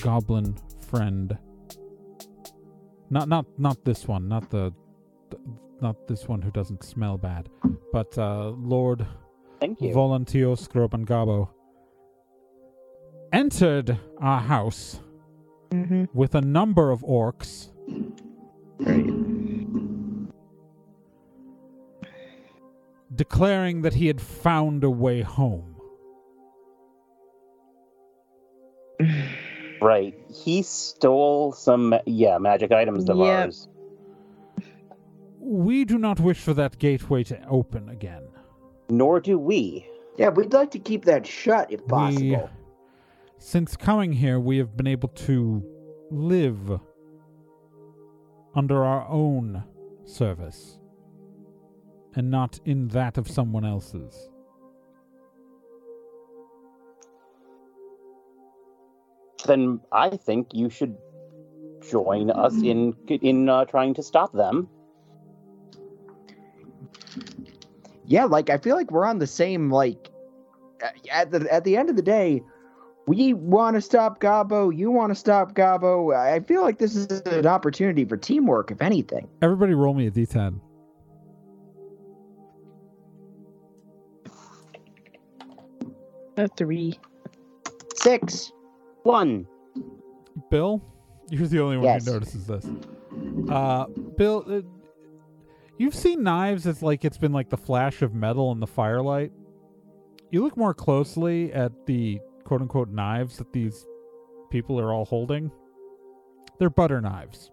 goblin 0.00 0.56
friend. 0.88 1.36
Not 3.10 3.28
not 3.28 3.46
not 3.58 3.84
this 3.84 4.06
one. 4.06 4.28
Not 4.28 4.50
the, 4.50 4.72
th- 5.30 5.42
not 5.80 6.08
this 6.08 6.26
one 6.26 6.42
who 6.42 6.50
doesn't 6.50 6.82
smell 6.84 7.18
bad, 7.18 7.48
but 7.92 8.16
uh, 8.18 8.48
Lord 8.50 9.06
Thank 9.60 9.80
you. 9.80 9.90
Volantio 9.92 10.56
Scrobangabo 10.56 11.48
entered 13.32 13.98
our 14.20 14.40
house 14.40 15.00
Mm-hmm. 15.70 16.04
with 16.14 16.36
a 16.36 16.40
number 16.40 16.92
of 16.92 17.00
orcs 17.02 17.70
Right. 18.78 19.04
declaring 23.14 23.82
that 23.82 23.94
he 23.94 24.06
had 24.06 24.20
found 24.20 24.84
a 24.84 24.90
way 24.90 25.22
home. 25.22 25.74
Right. 29.82 30.14
He 30.32 30.62
stole 30.62 31.52
some, 31.52 31.94
yeah, 32.06 32.38
magic 32.38 32.72
items 32.72 33.08
of 33.10 33.18
Yep. 33.18 33.26
ours. 33.26 33.68
We 35.38 35.84
do 35.84 35.98
not 35.98 36.18
wish 36.18 36.38
for 36.40 36.54
that 36.54 36.78
gateway 36.78 37.22
to 37.24 37.46
open 37.48 37.90
again. 37.90 38.22
Nor 38.88 39.20
do 39.20 39.38
we. 39.38 39.86
Yeah, 40.16 40.30
we'd 40.30 40.52
like 40.54 40.70
to 40.70 40.78
keep 40.78 41.04
that 41.04 41.26
shut 41.26 41.70
if 41.70 41.82
We, 41.82 41.88
possible. 41.88 42.50
Since 43.38 43.76
coming 43.76 44.12
here, 44.12 44.40
we 44.40 44.58
have 44.58 44.76
been 44.76 44.86
able 44.86 45.08
to 45.10 45.64
live 46.10 46.80
under 48.54 48.84
our 48.84 49.06
own 49.08 49.62
service 50.04 50.78
and 52.14 52.30
not 52.30 52.58
in 52.64 52.88
that 52.88 53.18
of 53.18 53.28
someone 53.28 53.64
else's. 53.64 54.30
Then 59.44 59.80
I 59.92 60.16
think 60.16 60.48
you 60.52 60.70
should 60.70 60.96
join 61.88 62.30
us 62.30 62.54
in 62.62 62.96
in 63.08 63.48
uh, 63.48 63.64
trying 63.66 63.94
to 63.94 64.02
stop 64.02 64.32
them. 64.32 64.68
Yeah, 68.06 68.24
like 68.24 68.50
I 68.50 68.58
feel 68.58 68.76
like 68.76 68.90
we're 68.90 69.04
on 69.04 69.18
the 69.18 69.26
same 69.26 69.70
like 69.70 70.10
at 71.10 71.30
the 71.30 71.46
at 71.52 71.64
the 71.64 71.76
end 71.76 71.90
of 71.90 71.96
the 71.96 72.02
day, 72.02 72.42
we 73.06 73.32
want 73.34 73.76
to 73.76 73.80
stop 73.80 74.20
Gabo, 74.20 74.76
you 74.76 74.90
want 74.90 75.10
to 75.10 75.14
stop 75.14 75.54
Gabo. 75.54 76.14
I 76.16 76.40
feel 76.40 76.62
like 76.62 76.78
this 76.78 76.96
is 76.96 77.20
an 77.22 77.46
opportunity 77.46 78.04
for 78.04 78.16
teamwork 78.16 78.70
if 78.70 78.82
anything. 78.82 79.28
Everybody 79.42 79.74
roll 79.74 79.94
me 79.94 80.06
a 80.06 80.10
d10. 80.10 80.60
A 86.36 86.48
three. 86.48 86.98
6. 87.94 88.52
One. 89.04 89.46
Bill, 90.50 90.82
you're 91.30 91.46
the 91.46 91.60
only 91.60 91.76
one 91.78 91.84
Yes. 91.84 92.06
who 92.06 92.12
notices 92.12 92.46
this. 92.46 92.66
Uh, 93.48 93.86
Bill, 94.18 94.44
uh, 94.46 94.60
you've 95.78 95.94
seen 95.94 96.22
knives 96.22 96.66
as 96.66 96.82
like 96.82 97.04
it's 97.04 97.16
been 97.16 97.32
like 97.32 97.48
the 97.48 97.56
flash 97.56 98.02
of 98.02 98.14
metal 98.14 98.52
in 98.52 98.60
the 98.60 98.66
firelight. 98.66 99.32
You 100.30 100.42
look 100.42 100.56
more 100.56 100.74
closely 100.74 101.52
at 101.52 101.86
the 101.86 102.20
quote 102.46 102.62
unquote 102.62 102.90
knives 102.90 103.38
that 103.38 103.52
these 103.52 103.84
people 104.50 104.78
are 104.80 104.92
all 104.92 105.04
holding. 105.04 105.50
They're 106.60 106.70
butter 106.70 107.00
knives. 107.00 107.50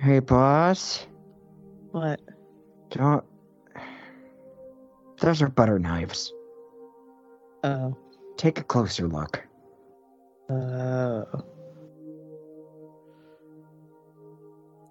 Hey 0.00 0.18
boss, 0.18 1.06
What? 1.92 2.20
don't 2.90 3.24
Those 5.20 5.42
are 5.42 5.48
butter 5.48 5.78
knives. 5.78 6.32
Oh. 7.62 7.96
Take 8.38 8.58
a 8.58 8.64
closer 8.64 9.06
look. 9.06 9.46
Oh. 10.48 11.26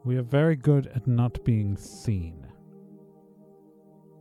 We 0.05 0.15
are 0.17 0.21
very 0.23 0.55
good 0.55 0.87
at 0.95 1.05
not 1.07 1.43
being 1.43 1.75
seen. 1.75 2.48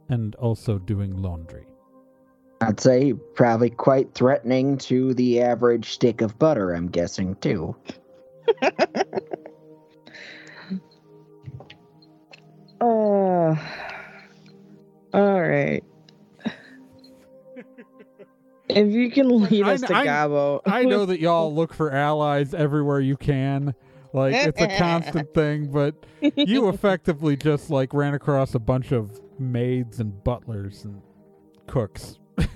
And 0.09 0.35
also 0.37 0.79
doing 0.79 1.17
laundry. 1.23 1.67
I'd 2.61 2.81
say 2.81 3.13
probably 3.35 3.71
quite 3.71 4.15
threatening 4.15 4.79
to 4.79 5.15
the 5.15 5.41
average 5.43 5.91
stick 5.91 6.21
of 6.21 6.39
butter, 6.39 6.73
I'm 6.75 6.89
guessing, 6.89 7.37
too. 7.37 7.77
Uh, 12.81 13.57
all 15.13 15.41
right. 15.41 15.83
If 18.69 18.93
you 18.93 19.11
can 19.11 19.29
lead 19.51 19.65
I 19.65 19.73
us 19.75 19.81
kn- 19.81 19.89
to 19.89 19.97
I- 19.97 20.07
Gabo, 20.07 20.61
I 20.67 20.85
know 20.85 21.07
that 21.07 21.21
y'all 21.21 21.53
look 21.55 21.75
for 21.75 21.91
allies 21.93 22.55
everywhere 22.55 23.01
you 23.01 23.17
can. 23.17 23.75
Like 24.13 24.35
it's 24.35 24.61
a 24.61 24.79
constant 24.79 25.35
thing, 25.35 25.71
but 25.71 25.95
you 26.35 26.69
effectively 26.71 27.37
just 27.37 27.69
like 27.69 27.93
ran 27.93 28.15
across 28.15 28.55
a 28.55 28.59
bunch 28.59 28.91
of 28.91 29.21
maids 29.39 30.01
and 30.01 30.23
butlers 30.25 30.85
and 30.85 31.01
cooks. 31.67 32.19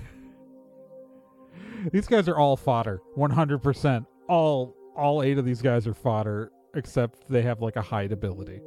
these 1.91 2.07
guys 2.07 2.27
are 2.27 2.37
all 2.37 2.57
fodder, 2.57 3.01
100%. 3.17 4.05
All 4.27 4.75
all 4.95 5.23
8 5.23 5.37
of 5.39 5.45
these 5.45 5.61
guys 5.61 5.87
are 5.87 5.93
fodder 5.93 6.51
except 6.75 7.27
they 7.29 7.41
have 7.41 7.61
like 7.61 7.75
a 7.75 7.81
hide 7.81 8.11
ability. 8.11 8.61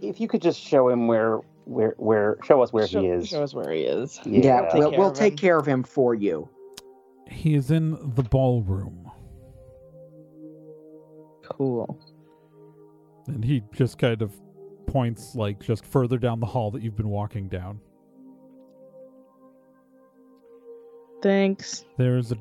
If 0.00 0.20
you 0.20 0.28
could 0.28 0.42
just 0.42 0.60
show 0.60 0.88
him 0.88 1.06
where, 1.06 1.38
where, 1.64 1.94
where, 1.98 2.36
show 2.44 2.62
us 2.62 2.72
where 2.72 2.86
show, 2.86 3.00
he 3.02 3.08
is. 3.08 3.28
show 3.28 3.42
us 3.42 3.54
where 3.54 3.70
he 3.72 3.82
is. 3.82 4.20
Yeah, 4.24 4.40
Yeah. 4.42 4.60
we'll, 4.74 4.90
care 4.90 4.98
we'll 4.98 5.10
of 5.10 5.16
take 5.16 5.36
care 5.36 5.58
of 5.58 5.66
him 5.66 5.82
for 5.82 6.14
you. 6.14 6.48
He 7.28 7.54
is 7.54 7.70
in 7.70 7.92
the 8.14 8.22
ballroom 8.22 9.10
Cool. 11.48 11.98
And 13.28 13.44
he 13.44 13.62
just 13.72 13.98
kind 13.98 14.22
of 14.22 14.32
points 14.86 15.34
like 15.34 15.60
just 15.60 15.84
further 15.84 16.18
down 16.18 16.40
the 16.40 16.46
hall 16.46 16.70
that 16.70 16.82
you've 16.82 16.96
been 16.96 17.08
walking 17.08 17.48
down. 17.48 17.80
Thanks. 21.22 21.84
There's 21.96 22.32
a 22.32 22.36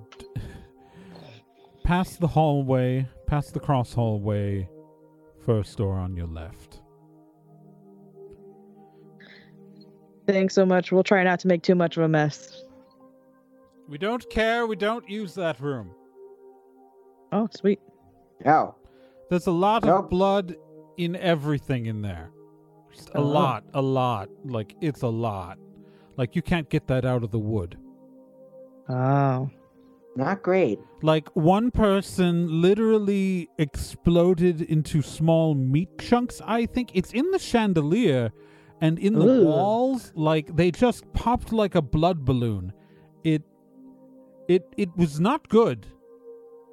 past 1.83 2.19
the 2.19 2.27
hallway, 2.27 3.07
past 3.25 3.53
the 3.53 3.59
cross 3.59 3.93
hallway, 3.93 4.69
first 5.45 5.77
door 5.77 5.93
on 5.93 6.15
your 6.15 6.27
left. 6.27 6.81
Thanks 10.27 10.53
so 10.55 10.65
much. 10.65 10.91
We'll 10.91 11.03
try 11.03 11.23
not 11.23 11.39
to 11.41 11.47
make 11.47 11.61
too 11.61 11.75
much 11.75 11.97
of 11.97 12.03
a 12.03 12.07
mess. 12.07 12.63
We 13.87 13.97
don't 13.99 14.27
care. 14.29 14.65
We 14.65 14.75
don't 14.75 15.07
use 15.07 15.35
that 15.35 15.59
room. 15.59 15.91
Oh, 17.31 17.47
sweet. 17.55 17.79
Oh, 18.45 18.75
There's 19.29 19.47
a 19.47 19.51
lot 19.51 19.87
of 19.87 20.09
blood 20.09 20.55
in 20.97 21.15
everything 21.15 21.85
in 21.85 22.01
there. 22.01 22.31
Just 22.93 23.09
a 23.15 23.21
lot, 23.21 23.63
a 23.73 23.81
lot. 23.81 24.29
Like 24.45 24.75
it's 24.81 25.01
a 25.01 25.07
lot. 25.07 25.57
Like 26.17 26.35
you 26.35 26.41
can't 26.41 26.69
get 26.69 26.87
that 26.87 27.03
out 27.05 27.23
of 27.23 27.31
the 27.31 27.39
wood. 27.39 27.77
Oh. 28.87 29.49
not 30.15 30.43
great. 30.43 30.79
Like 31.01 31.27
one 31.35 31.71
person 31.71 32.61
literally 32.61 33.49
exploded 33.57 34.61
into 34.61 35.01
small 35.01 35.55
meat 35.55 35.89
chunks. 35.99 36.41
I 36.45 36.65
think 36.67 36.91
it's 36.93 37.11
in 37.11 37.31
the 37.31 37.39
chandelier 37.39 38.31
and 38.81 38.97
in 38.99 39.13
the 39.15 39.39
Ugh. 39.39 39.43
walls. 39.45 40.13
Like 40.15 40.55
they 40.55 40.71
just 40.71 41.11
popped 41.13 41.51
like 41.51 41.75
a 41.75 41.81
blood 41.81 42.23
balloon. 42.23 42.71
It, 43.23 43.41
it, 44.47 44.63
it 44.77 44.95
was 44.95 45.19
not 45.19 45.49
good. 45.49 45.85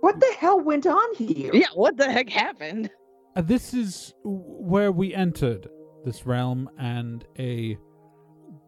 What 0.00 0.20
the 0.20 0.34
hell 0.38 0.60
went 0.60 0.86
on 0.86 1.14
here? 1.14 1.50
Yeah, 1.54 1.68
what 1.74 1.96
the 1.96 2.10
heck 2.10 2.28
happened? 2.28 2.90
Uh, 3.34 3.42
this 3.42 3.72
is 3.72 4.14
where 4.24 4.92
we 4.92 5.14
entered 5.14 5.68
this 6.04 6.26
realm, 6.26 6.68
and 6.78 7.24
a 7.38 7.78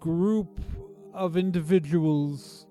group 0.00 0.61
of 1.12 1.37
individuals 1.37 2.66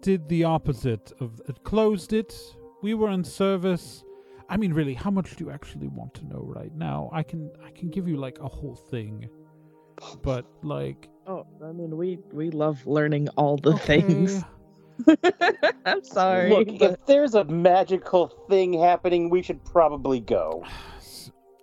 did 0.00 0.28
the 0.28 0.44
opposite 0.44 1.12
of 1.20 1.40
it 1.48 1.62
closed 1.64 2.12
it. 2.12 2.34
We 2.82 2.94
were 2.94 3.10
in 3.10 3.22
service. 3.24 4.02
I 4.48 4.56
mean, 4.56 4.72
really, 4.72 4.94
how 4.94 5.10
much 5.10 5.36
do 5.36 5.44
you 5.44 5.50
actually 5.50 5.88
want 5.88 6.14
to 6.14 6.26
know 6.26 6.42
right 6.44 6.74
now? 6.74 7.10
I 7.12 7.22
can 7.22 7.50
I 7.64 7.70
can 7.70 7.90
give 7.90 8.08
you 8.08 8.16
like 8.16 8.38
a 8.40 8.48
whole 8.48 8.74
thing, 8.74 9.28
but 10.22 10.46
like 10.62 11.08
Oh, 11.26 11.46
I 11.64 11.72
mean, 11.72 11.96
we 11.96 12.18
we 12.32 12.50
love 12.50 12.84
learning 12.86 13.28
all 13.36 13.56
the 13.56 13.74
okay, 13.74 14.00
things. 14.00 14.42
I'm 15.84 16.04
sorry. 16.04 16.50
Look, 16.50 16.78
but- 16.78 16.90
if 16.92 17.06
there's 17.06 17.34
a 17.34 17.44
magical 17.44 18.28
thing 18.48 18.72
happening, 18.74 19.30
we 19.30 19.42
should 19.42 19.64
probably 19.64 20.20
go. 20.20 20.64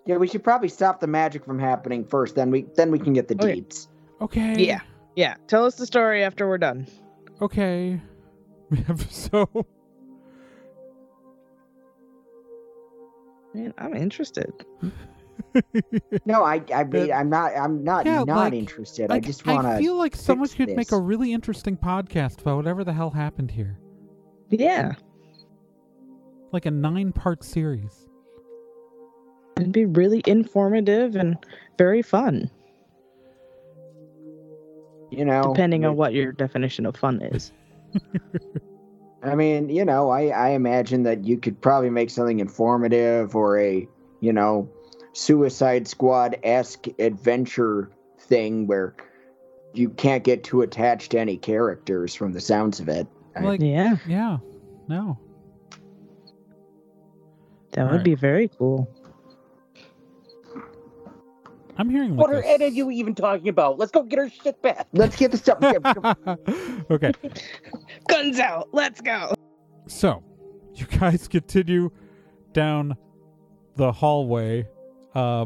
Yeah, 0.05 0.17
we 0.17 0.27
should 0.27 0.43
probably 0.43 0.69
stop 0.69 0.99
the 0.99 1.07
magic 1.07 1.45
from 1.45 1.59
happening 1.59 2.03
first. 2.03 2.35
Then 2.35 2.49
we 2.49 2.65
then 2.75 2.89
we 2.91 2.97
can 2.99 3.13
get 3.13 3.27
the 3.27 3.35
Okay. 3.35 3.55
deeds. 3.55 3.87
Okay. 4.21 4.55
Yeah. 4.57 4.81
yeah, 5.15 5.35
tell 5.47 5.65
us 5.65 5.75
the 5.75 5.85
story 5.85 6.23
after 6.23 6.47
we're 6.47 6.57
done. 6.57 6.87
Okay. 7.41 8.01
so 9.09 9.47
Man, 13.53 13.73
I'm 13.77 13.95
interested. 13.95 14.51
Hmm? 14.79 14.89
No, 16.25 16.43
I 16.43 16.61
I 16.73 16.83
mean, 16.83 17.11
I'm 17.11 17.29
not 17.29 17.55
I'm 17.55 17.83
not 17.83 18.05
yeah, 18.05 18.23
not 18.23 18.27
like- 18.37 18.53
interested. 18.53 19.11
I 19.11 19.19
just 19.19 19.45
want 19.45 19.65
I 19.65 19.73
to. 19.73 19.79
feel 19.79 19.95
like 19.95 20.15
someone 20.15 20.47
could 20.49 20.75
make 20.75 20.91
a 20.91 20.99
really 20.99 21.33
interesting 21.33 21.77
podcast 21.77 22.41
about 22.41 22.57
whatever 22.57 22.83
the 22.83 22.93
hell 22.93 23.09
happened 23.11 23.51
here. 23.51 23.79
Yeah, 24.49 24.93
Like 26.51 26.65
a 26.65 26.71
nine 26.71 27.11
part 27.11 27.43
series. 27.43 28.07
it'd 29.57 29.71
be 29.71 29.85
really 29.85 30.21
informative 30.25 31.15
and 31.15 31.37
very 31.77 32.01
fun, 32.01 32.49
You 35.11 35.25
know, 35.25 35.41
depending 35.53 35.85
on 35.85 35.95
what 35.95 36.13
your 36.13 36.31
definition 36.31 36.85
of 36.85 36.95
fun 36.95 37.21
is. 37.21 37.51
I 39.23 39.35
mean, 39.35 39.69
you 39.69 39.83
know, 39.83 40.09
I 40.09 40.27
I 40.27 40.49
imagine 40.49 41.03
that 41.03 41.25
you 41.25 41.37
could 41.37 41.59
probably 41.61 41.89
make 41.89 42.09
something 42.09 42.39
informative 42.39 43.35
or 43.35 43.59
a 43.59 43.87
you 44.21 44.33
know 44.33 44.69
Suicide 45.13 45.87
Squad 45.87 46.37
esque 46.43 46.87
adventure 46.99 47.89
thing 48.19 48.67
where 48.67 48.95
you 49.73 49.89
can't 49.89 50.23
get 50.23 50.43
too 50.43 50.61
attached 50.61 51.11
to 51.11 51.19
any 51.19 51.37
characters 51.37 52.15
from 52.15 52.33
the 52.33 52.41
sounds 52.41 52.79
of 52.79 52.89
it. 52.89 53.07
I- 53.35 53.41
Like, 53.41 53.61
Yeah, 53.61 53.97
yeah. 54.07 54.37
No. 54.87 55.17
that 57.71 57.83
would 57.83 57.89
Alright. 57.91 58.03
be 58.03 58.15
very 58.15 58.47
cool. 58.57 58.89
I'm 61.77 61.89
hearing 61.89 62.17
like 62.17 62.19
What 62.27 62.35
are 62.35 62.41
a 62.41 62.45
any 62.45 62.65
of 62.65 62.73
you 62.73 62.91
even 62.91 63.15
talking 63.15 63.47
about? 63.47 63.77
Let's 63.77 63.91
go 63.91 64.03
get 64.03 64.19
our 64.19 64.29
shit 64.29 64.61
back. 64.61 64.87
Let's 64.91 65.15
get 65.15 65.31
the 65.31 65.37
stuff. 65.37 65.59
okay. 66.91 67.11
Guns 68.09 68.39
out, 68.39 68.67
let's 68.73 68.99
go. 68.99 69.33
So, 69.87 70.21
you 70.75 70.85
guys 70.87 71.27
continue 71.29 71.89
down 72.51 72.97
the 73.77 73.91
hallway. 73.93 74.67
Uh, 75.19 75.45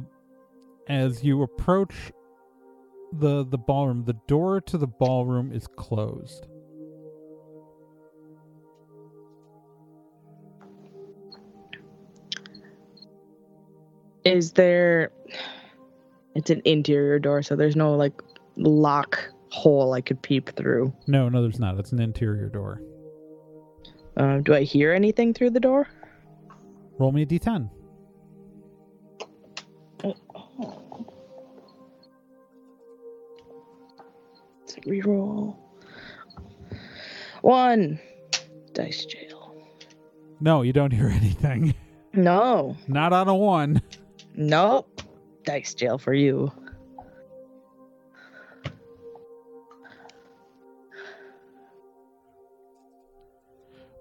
as 0.88 1.24
you 1.24 1.42
approach 1.42 1.96
the 3.12 3.44
the 3.44 3.58
ballroom, 3.58 4.04
the 4.06 4.14
door 4.28 4.62
to 4.62 4.78
the 4.78 4.86
ballroom 4.86 5.52
is 5.52 5.66
closed. 5.66 6.46
Is 14.24 14.52
there? 14.52 15.12
It's 16.36 16.52
an 16.52 16.62
interior 16.66 17.18
door, 17.18 17.42
so 17.42 17.56
there's 17.56 17.76
no 17.76 17.96
like 17.96 18.22
lock 18.58 19.28
hole 19.50 19.94
I 19.94 20.02
could 20.02 20.22
peep 20.22 20.56
through. 20.56 20.94
No, 21.08 21.30
no, 21.30 21.42
there's 21.42 21.60
not. 21.60 21.80
It's 21.80 21.94
an 21.94 22.00
interior 22.00 22.50
door. 22.50 22.80
Uh, 24.18 24.38
do 24.38 24.54
I 24.54 24.62
hear 24.62 24.94
anything 24.94 25.34
through 25.34 25.50
the 25.50 25.60
door? 25.60 25.88
Roll 27.00 27.12
me 27.12 27.24
a 27.24 27.26
d10. 27.26 27.72
Let's 34.76 34.88
reroll. 34.88 35.56
One. 37.42 38.00
Dice 38.74 39.06
jail. 39.06 39.56
No, 40.40 40.62
you 40.62 40.74
don't 40.74 40.92
hear 40.92 41.08
anything. 41.08 41.74
No. 42.14 42.76
Not 42.88 43.14
on 43.14 43.28
a 43.28 43.36
one. 43.36 43.82
Nope. 44.36 45.02
Dice 45.44 45.74
jail 45.74 45.98
for 45.98 46.14
you. 46.14 46.52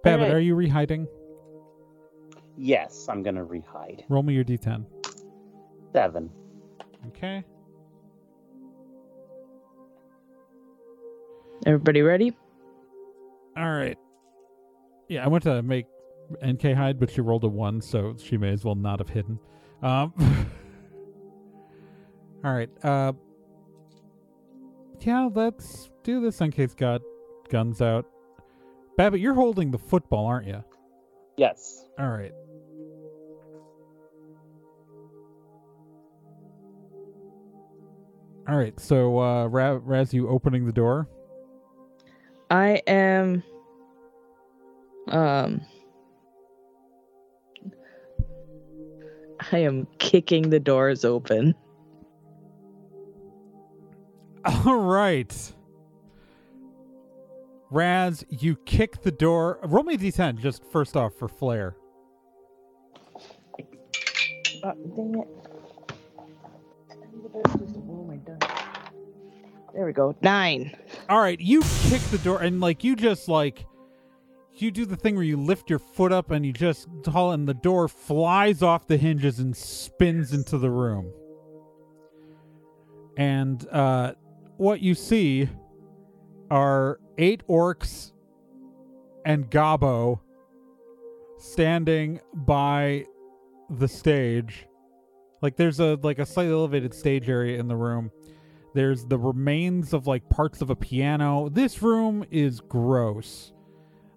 Babbitt, 0.02 0.20
Alright. 0.20 0.34
are 0.34 0.40
you 0.40 0.56
rehiding? 0.56 1.06
Yes, 2.56 3.06
I'm 3.08 3.22
gonna 3.22 3.44
rehide. 3.44 4.04
Roll 4.08 4.22
me 4.22 4.34
your 4.34 4.44
d10. 4.44 4.84
Seven. 5.92 6.30
Okay. 7.08 7.44
Everybody 11.66 12.02
ready? 12.02 12.32
All 13.56 13.70
right. 13.70 13.96
Yeah, 15.08 15.24
I 15.24 15.28
went 15.28 15.44
to 15.44 15.62
make 15.62 15.86
NK 16.44 16.74
hide, 16.74 16.98
but 16.98 17.10
she 17.10 17.20
rolled 17.20 17.44
a 17.44 17.48
one, 17.48 17.80
so 17.80 18.16
she 18.18 18.36
may 18.36 18.50
as 18.50 18.64
well 18.64 18.74
not 18.74 18.98
have 18.98 19.08
hidden. 19.08 19.38
Um. 19.82 20.12
all 22.44 22.52
right. 22.52 22.70
Uh. 22.82 23.12
Yeah, 25.00 25.28
let's 25.34 25.90
do 26.04 26.20
this 26.20 26.40
NK's 26.40 26.74
got 26.74 27.02
guns 27.48 27.82
out. 27.82 28.06
Babbitt, 28.96 29.20
you're 29.20 29.34
holding 29.34 29.70
the 29.70 29.78
football, 29.78 30.26
aren't 30.26 30.46
you? 30.46 30.62
Yes. 31.36 31.86
All 31.98 32.08
right. 32.08 32.32
All 38.48 38.56
right. 38.56 38.78
So, 38.78 39.18
uh, 39.18 39.46
Ra- 39.46 39.80
Raz, 39.82 40.12
you 40.12 40.28
opening 40.28 40.66
the 40.66 40.72
door? 40.72 41.08
I 42.52 42.82
am 42.86 43.42
um 45.08 45.62
I 49.50 49.58
am 49.58 49.88
kicking 49.98 50.50
the 50.50 50.60
doors 50.60 51.02
open. 51.02 51.54
All 54.44 54.76
right. 54.76 55.52
Raz, 57.70 58.22
you 58.28 58.56
kick 58.66 59.00
the 59.00 59.10
door. 59.10 59.58
Roll 59.64 59.84
me 59.84 59.94
a 59.94 59.98
d10 59.98 60.38
just 60.38 60.62
first 60.70 60.94
off 60.94 61.14
for 61.14 61.28
flair. 61.28 61.74
Uh, 64.62 64.72
dang 64.94 65.18
it. 65.18 65.28
There 69.72 69.86
we 69.86 69.92
go. 69.94 70.14
Nine. 70.20 70.76
All 71.08 71.20
right, 71.20 71.40
you 71.40 71.62
kick 71.88 72.00
the 72.10 72.20
door 72.22 72.42
and 72.42 72.60
like 72.60 72.84
you 72.84 72.96
just 72.96 73.28
like 73.28 73.66
you 74.54 74.70
do 74.70 74.84
the 74.84 74.96
thing 74.96 75.14
where 75.14 75.24
you 75.24 75.36
lift 75.36 75.68
your 75.68 75.78
foot 75.78 76.12
up 76.12 76.30
and 76.30 76.44
you 76.44 76.52
just 76.52 76.88
haul 77.06 77.32
and 77.32 77.48
the 77.48 77.54
door 77.54 77.88
flies 77.88 78.62
off 78.62 78.86
the 78.86 78.96
hinges 78.96 79.38
and 79.38 79.56
spins 79.56 80.32
into 80.32 80.58
the 80.58 80.70
room. 80.70 81.12
And 83.16 83.66
uh 83.68 84.14
what 84.56 84.80
you 84.80 84.94
see 84.94 85.48
are 86.50 87.00
eight 87.18 87.46
orcs 87.48 88.12
and 89.24 89.50
Gabo 89.50 90.20
standing 91.38 92.20
by 92.32 93.06
the 93.68 93.88
stage. 93.88 94.66
Like 95.40 95.56
there's 95.56 95.80
a 95.80 95.98
like 96.02 96.18
a 96.18 96.26
slightly 96.26 96.52
elevated 96.52 96.94
stage 96.94 97.28
area 97.28 97.58
in 97.58 97.68
the 97.68 97.76
room. 97.76 98.10
There's 98.74 99.04
the 99.04 99.18
remains 99.18 99.92
of 99.92 100.06
like 100.06 100.28
parts 100.28 100.62
of 100.62 100.70
a 100.70 100.76
piano. 100.76 101.48
This 101.50 101.82
room 101.82 102.24
is 102.30 102.60
gross. 102.60 103.52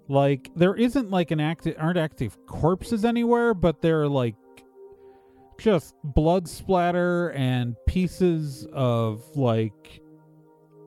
Like 0.07 0.51
there 0.55 0.75
isn't 0.75 1.09
like 1.09 1.31
an 1.31 1.39
active 1.39 1.75
aren't 1.79 1.97
active 1.97 2.37
corpses 2.45 3.03
anywhere, 3.03 3.53
but 3.53 3.81
there 3.81 4.01
are 4.01 4.07
like 4.07 4.35
just 5.57 5.95
blood 6.03 6.47
splatter 6.47 7.29
and 7.31 7.75
pieces 7.87 8.67
of 8.73 9.23
like 9.35 10.01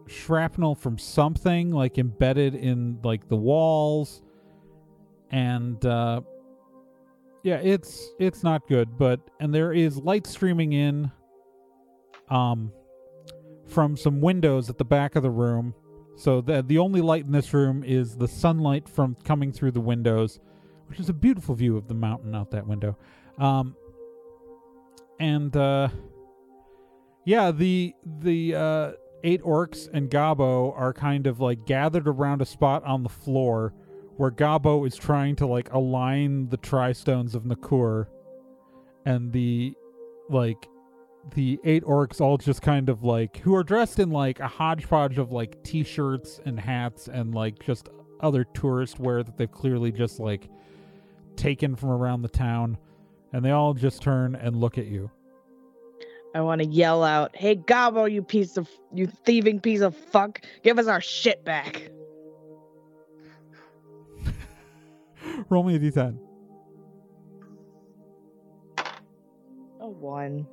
shrapnel 0.07 0.75
from 0.75 0.99
something 0.99 1.71
like 1.71 1.99
embedded 1.99 2.55
in 2.55 2.99
like 3.03 3.29
the 3.29 3.37
walls 3.37 4.23
and 5.31 5.85
uh 5.85 6.21
yeah 7.43 7.57
it's 7.57 8.11
it's 8.19 8.43
not 8.43 8.67
good 8.69 8.97
but 8.97 9.21
and 9.41 9.55
there 9.55 9.73
is 9.73 9.99
light 9.99 10.27
streaming 10.27 10.73
in 10.73 11.11
um 12.31 12.73
from 13.69 13.97
some 13.97 14.21
windows 14.21 14.69
at 14.71 14.79
the 14.79 14.85
back 14.85 15.17
of 15.17 15.23
the 15.23 15.31
room. 15.31 15.75
So 16.17 16.41
the 16.41 16.63
the 16.63 16.79
only 16.79 17.01
light 17.01 17.25
in 17.25 17.33
this 17.33 17.55
room 17.55 17.85
is 17.85 18.17
the 18.17 18.29
sunlight 18.29 18.89
from 18.89 19.17
coming 19.25 19.53
through 19.53 19.73
the 19.73 19.81
windows 19.81 20.41
which 20.89 20.99
is 20.99 21.09
a 21.09 21.13
beautiful 21.13 21.55
view 21.55 21.77
of 21.77 21.87
the 21.87 21.95
mountain 21.95 22.35
out 22.35 22.51
that 22.51 22.67
window. 22.67 22.97
Um 23.39 23.77
and 25.21 25.57
uh 25.57 25.89
yeah 27.25 27.51
the 27.51 27.95
the 28.21 28.55
uh 28.55 28.93
eight 29.25 29.43
orcs 29.43 29.89
and 29.93 30.11
Gabo 30.11 30.73
are 30.77 30.93
kind 30.93 31.27
of 31.27 31.41
like 31.41 31.67
gathered 31.67 32.09
around 32.09 32.41
a 32.41 32.47
spot 32.47 32.85
on 32.85 33.03
the 33.03 33.09
floor 33.09 33.75
where 34.17 34.31
Gabo 34.31 34.87
is 34.87 34.97
trying 34.97 35.37
to 35.37 35.47
like 35.47 35.73
align 35.73 36.49
the 36.49 36.57
tri-stones 36.57 37.35
of 37.35 37.45
Nakur 37.45 38.07
and 39.05 39.33
the 39.33 39.75
like 40.29 40.69
the 41.35 41.61
eight 41.65 41.85
orcs 41.85 42.21
all 42.21 42.39
just 42.39 42.63
kind 42.63 42.89
of 42.89 43.03
like 43.03 43.39
who 43.39 43.55
are 43.55 43.65
dressed 43.65 43.99
in 43.99 44.11
like 44.11 44.41
a 44.41 44.49
hodgepodge 44.49 45.19
of 45.19 45.31
like 45.31 45.63
t-shirts 45.63 46.41
and 46.47 46.59
hats 46.59 47.09
and 47.09 47.35
like 47.35 47.59
just 47.59 47.89
other 48.21 48.45
tourist 48.45 48.99
wear 48.99 49.23
that 49.23 49.37
they've 49.37 49.53
clearly 49.53 49.93
just 49.93 50.19
like 50.19 50.49
taken 51.37 51.77
from 51.77 51.91
around 51.91 52.23
the 52.23 52.29
town 52.29 52.79
and 53.33 53.45
they 53.45 53.51
all 53.51 53.75
just 53.75 54.01
turn 54.01 54.35
and 54.37 54.57
look 54.57 54.79
at 54.79 54.87
you 54.87 55.11
I 56.35 56.41
want 56.43 56.61
to 56.61 56.67
yell 56.67 57.03
out, 57.03 57.35
"Hey 57.35 57.57
Gabo, 57.57 58.11
you 58.11 58.23
piece 58.23 58.57
of 58.57 58.69
you 58.93 59.07
thieving 59.07 59.61
piece 59.61 59.81
of 59.81 59.97
fuck, 59.97 60.43
give 60.63 60.79
us 60.79 60.87
our 60.87 61.01
shit 61.01 61.45
back." 61.45 61.91
roll 65.49 65.65
me 65.65 65.75
a 65.77 65.79
d10 65.79 66.19
A 69.81 69.89
one. 69.89 70.47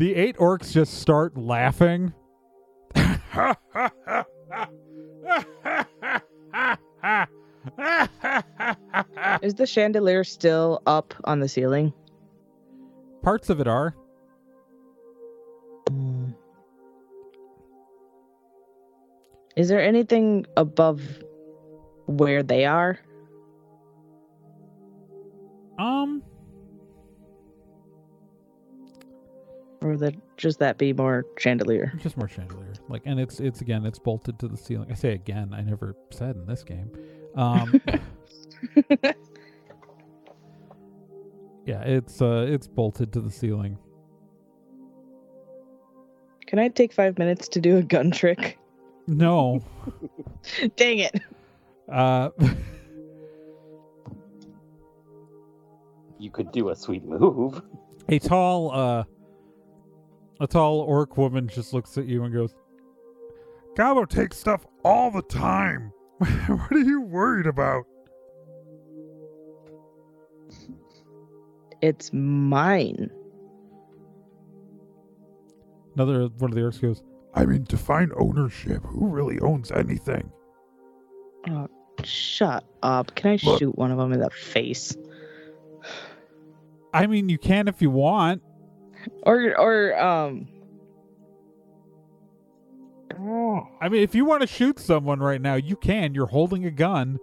The 0.00 0.14
eight 0.14 0.38
orcs 0.38 0.72
just 0.72 0.94
start 0.94 1.36
laughing. 1.36 2.14
Is 9.42 9.56
the 9.56 9.66
chandelier 9.66 10.24
still 10.24 10.80
up 10.86 11.12
on 11.24 11.40
the 11.40 11.48
ceiling? 11.50 11.92
Parts 13.22 13.50
of 13.50 13.60
it 13.60 13.68
are. 13.68 13.94
Mm. 15.90 16.34
Is 19.54 19.68
there 19.68 19.82
anything 19.82 20.46
above 20.56 21.02
where 22.06 22.42
they 22.42 22.64
are? 22.64 22.98
Um, 25.78 26.22
Or 29.82 29.90
would 29.90 30.00
that 30.00 30.14
just 30.36 30.58
that 30.58 30.76
be 30.78 30.92
more 30.92 31.24
chandelier? 31.38 31.92
just 31.98 32.16
more 32.18 32.28
chandelier. 32.28 32.72
Like, 32.88 33.02
and 33.06 33.18
it's 33.18 33.40
it's 33.40 33.60
again, 33.62 33.86
it's 33.86 33.98
bolted 33.98 34.38
to 34.40 34.48
the 34.48 34.56
ceiling. 34.56 34.88
I 34.90 34.94
say 34.94 35.12
again. 35.14 35.52
I 35.54 35.62
never 35.62 35.96
said 36.10 36.36
in 36.36 36.46
this 36.46 36.62
game. 36.62 36.90
Um, 37.34 37.80
yeah, 41.64 41.82
it's 41.82 42.20
uh, 42.20 42.46
it's 42.48 42.66
bolted 42.66 43.12
to 43.14 43.20
the 43.20 43.30
ceiling. 43.30 43.78
Can 46.46 46.58
I 46.58 46.68
take 46.68 46.92
five 46.92 47.16
minutes 47.18 47.48
to 47.48 47.60
do 47.60 47.76
a 47.76 47.82
gun 47.82 48.10
trick? 48.10 48.58
No, 49.06 49.62
Dang 50.76 50.98
it. 50.98 51.20
uh, 51.90 52.30
You 56.18 56.30
could 56.30 56.52
do 56.52 56.68
a 56.68 56.76
sweet 56.76 57.04
move. 57.04 57.62
a 58.08 58.18
tall 58.18 58.72
uh, 58.72 59.04
a 60.40 60.46
tall 60.46 60.80
orc 60.80 61.16
woman 61.16 61.48
just 61.48 61.72
looks 61.72 61.96
at 61.98 62.06
you 62.06 62.24
and 62.24 62.32
goes, 62.34 62.54
"Gabo 63.76 64.08
takes 64.08 64.38
stuff 64.38 64.66
all 64.84 65.10
the 65.10 65.22
time. 65.22 65.92
what 66.18 66.72
are 66.72 66.78
you 66.78 67.02
worried 67.02 67.46
about?" 67.46 67.84
It's 71.82 72.12
mine. 72.12 73.10
Another 75.94 76.28
one 76.38 76.50
of 76.50 76.54
the 76.54 76.60
orcs 76.60 76.80
goes, 76.80 77.02
I 77.34 77.46
mean, 77.46 77.64
define 77.64 78.10
ownership. 78.16 78.84
Who 78.86 79.06
really 79.08 79.38
owns 79.40 79.70
anything? 79.70 80.30
Oh, 81.48 81.68
shut 82.04 82.64
up. 82.82 83.14
Can 83.14 83.32
I 83.32 83.38
Look. 83.42 83.58
shoot 83.58 83.78
one 83.78 83.90
of 83.90 83.98
them 83.98 84.12
in 84.12 84.20
the 84.20 84.30
face? 84.30 84.96
I 86.94 87.06
mean, 87.06 87.28
you 87.28 87.38
can 87.38 87.68
if 87.68 87.80
you 87.80 87.90
want. 87.90 88.42
Or, 89.22 89.58
or, 89.58 90.00
um. 90.00 90.48
Oh. 93.18 93.68
I 93.80 93.88
mean, 93.88 94.02
if 94.02 94.14
you 94.14 94.24
want 94.24 94.42
to 94.42 94.46
shoot 94.46 94.78
someone 94.78 95.20
right 95.20 95.40
now, 95.40 95.54
you 95.54 95.76
can. 95.76 96.14
You're 96.14 96.26
holding 96.26 96.64
a 96.64 96.70
gun. 96.70 97.18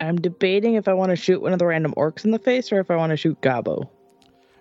I'm 0.00 0.20
debating 0.20 0.74
if 0.74 0.86
I 0.86 0.92
want 0.92 1.10
to 1.10 1.16
shoot 1.16 1.40
one 1.40 1.52
of 1.52 1.58
the 1.58 1.66
random 1.66 1.94
orcs 1.96 2.24
in 2.24 2.30
the 2.30 2.38
face 2.38 2.70
or 2.72 2.78
if 2.78 2.90
I 2.90 2.96
want 2.96 3.10
to 3.10 3.16
shoot 3.16 3.40
Gabo. 3.40 3.88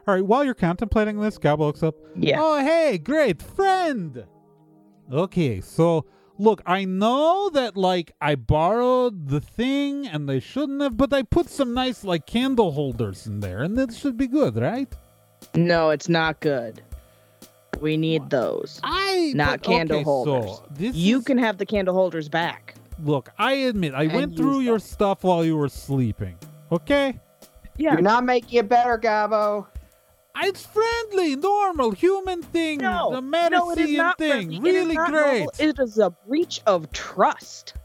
All 0.06 0.14
right, 0.16 0.26
while 0.26 0.44
you're 0.44 0.54
contemplating 0.54 1.20
this, 1.20 1.38
Gabo 1.38 1.60
looks 1.60 1.82
up. 1.84 1.96
Yeah. 2.16 2.40
Oh, 2.42 2.60
hey, 2.60 2.98
great 2.98 3.42
friend. 3.42 4.26
Okay, 5.12 5.62
so 5.62 6.06
look, 6.38 6.62
I 6.66 6.84
know 6.86 7.50
that 7.54 7.78
like 7.78 8.12
I 8.20 8.36
borrowed 8.36 9.30
the 9.30 9.40
thing 9.40 10.08
and 10.08 10.28
they 10.28 10.40
shouldn't 10.42 10.82
have, 10.82 10.98
but 10.98 11.14
I 11.14 11.24
put 11.24 11.50
some 11.50 11.74
nice 11.74 12.04
like 12.04 12.26
candle 12.26 12.72
holders 12.74 13.28
in 13.28 13.40
there, 13.40 13.62
and 13.62 13.78
that 13.78 13.94
should 13.94 14.18
be 14.18 14.28
good, 14.28 14.58
right? 14.58 14.94
No, 15.56 15.90
it's 15.90 16.10
not 16.10 16.40
good. 16.42 16.82
We 17.80 17.96
need 17.98 18.30
those. 18.30 18.80
I 18.84 19.34
Not 19.36 19.62
but- 19.62 19.64
candle 19.64 19.98
okay, 19.98 20.04
holders. 20.04 20.52
So 20.58 20.64
this 20.72 20.96
You 20.96 21.20
is- 21.20 21.24
can 21.26 21.38
have 21.38 21.58
the 21.58 21.66
candle 21.66 21.94
holders 21.94 22.28
back. 22.30 22.76
look. 23.04 23.30
I 23.38 23.54
admit 23.54 23.94
I 23.94 24.04
And 24.04 24.14
went 24.14 24.32
use 24.34 24.40
through 24.40 24.60
your 24.62 24.78
them. 24.80 24.88
stuff 24.88 25.24
while 25.24 25.44
you 25.46 25.56
were 25.58 25.70
sleeping. 25.70 26.36
Okay, 26.74 27.20
Yeah. 27.78 27.94
You're 27.94 28.02
not 28.02 28.24
making 28.24 28.60
it 28.60 28.70
better, 28.70 28.98
Gabo. 29.00 29.66
It's 30.42 30.66
friendly, 30.66 31.36
normal, 31.36 31.92
human 31.92 32.42
thing, 32.42 32.80
no, 32.80 33.10
the 33.12 33.22
no, 33.22 33.22
medicine 33.22 33.96
not 33.96 34.18
thing. 34.18 34.50
friendly. 34.52 34.70
It 34.70 34.76
is 34.76 34.84
Really 34.84 34.96
great. 34.96 35.12
normal. 35.12 35.52
It 35.60 35.80
is 35.80 35.98
a 36.00 36.10
breach 36.28 36.62
of 36.66 36.92
trust. 36.92 37.76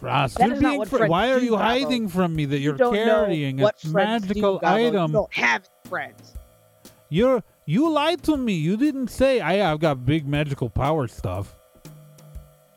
Trust. 0.00 0.38
That 0.38 0.48
You're 0.50 0.60
being 0.60 0.84
fr- 0.84 1.06
Why 1.06 1.32
are 1.32 1.38
you 1.38 1.56
hiding 1.56 2.08
from 2.08 2.34
me 2.34 2.44
that 2.46 2.58
You 2.58 2.64
you're 2.70 2.76
don't 2.76 2.94
carrying 2.94 3.60
a 3.62 3.70
magical 3.86 4.60
Gabo. 4.60 4.80
You 4.80 4.88
item? 4.88 5.12
don't 5.12 5.32
have 5.34 5.68
friends. 5.88 6.34
You're 7.08 7.42
you 7.66 7.88
lied 7.90 8.22
to 8.24 8.36
me. 8.36 8.54
You 8.54 8.76
didn't 8.76 9.08
say 9.08 9.40
I 9.40 9.70
I've 9.72 9.80
got 9.80 10.04
big 10.04 10.26
magical 10.26 10.68
power 10.70 11.06
stuff. 11.08 11.54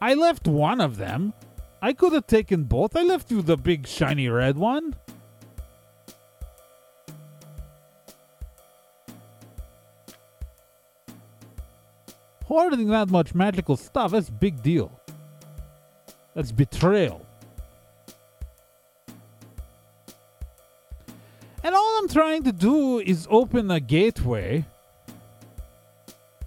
I 0.01 0.13
left 0.13 0.47
one 0.47 0.79
of 0.81 0.97
them. 0.97 1.33
I 1.81 1.93
could 1.93 2.13
have 2.13 2.27
taken 2.27 2.63
both. 2.65 2.95
I 2.95 3.03
left 3.03 3.31
you 3.31 3.41
the 3.41 3.57
big 3.57 3.87
shiny 3.87 4.29
red 4.29 4.57
one. 4.57 4.95
Hoarding 12.49 12.87
that 12.87 13.09
much 13.09 13.35
magical 13.35 13.77
stuff, 13.77 14.09
that's 14.09 14.29
a 14.29 14.31
big 14.31 14.63
deal. 14.63 14.91
That's 16.33 16.51
betrayal. 16.51 17.23
And 21.63 21.75
all 21.75 21.99
I'm 21.99 22.07
trying 22.07 22.41
to 22.45 22.51
do 22.51 22.97
is 22.97 23.27
open 23.29 23.69
a 23.69 23.79
gateway. 23.79 24.65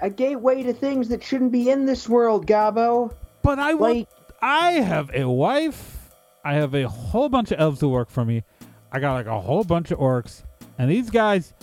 A 0.00 0.10
gateway 0.10 0.64
to 0.64 0.72
things 0.72 1.08
that 1.08 1.22
shouldn't 1.22 1.52
be 1.52 1.70
in 1.70 1.86
this 1.86 2.08
world, 2.08 2.48
Gabo. 2.48 3.14
But 3.44 3.60
I 3.60 3.74
want. 3.74 3.98
Like, 3.98 4.08
I 4.40 4.72
have 4.72 5.08
a 5.14 5.28
wife. 5.28 6.10
I 6.44 6.54
have 6.54 6.74
a 6.74 6.88
whole 6.88 7.28
bunch 7.28 7.52
of 7.52 7.60
elves 7.60 7.80
who 7.80 7.88
work 7.88 8.10
for 8.10 8.24
me. 8.24 8.42
I 8.90 8.98
got 8.98 9.12
like 9.12 9.26
a 9.26 9.40
whole 9.40 9.62
bunch 9.62 9.92
of 9.92 10.00
orcs, 10.00 10.42
and 10.78 10.90
these 10.90 11.10
guys, 11.10 11.54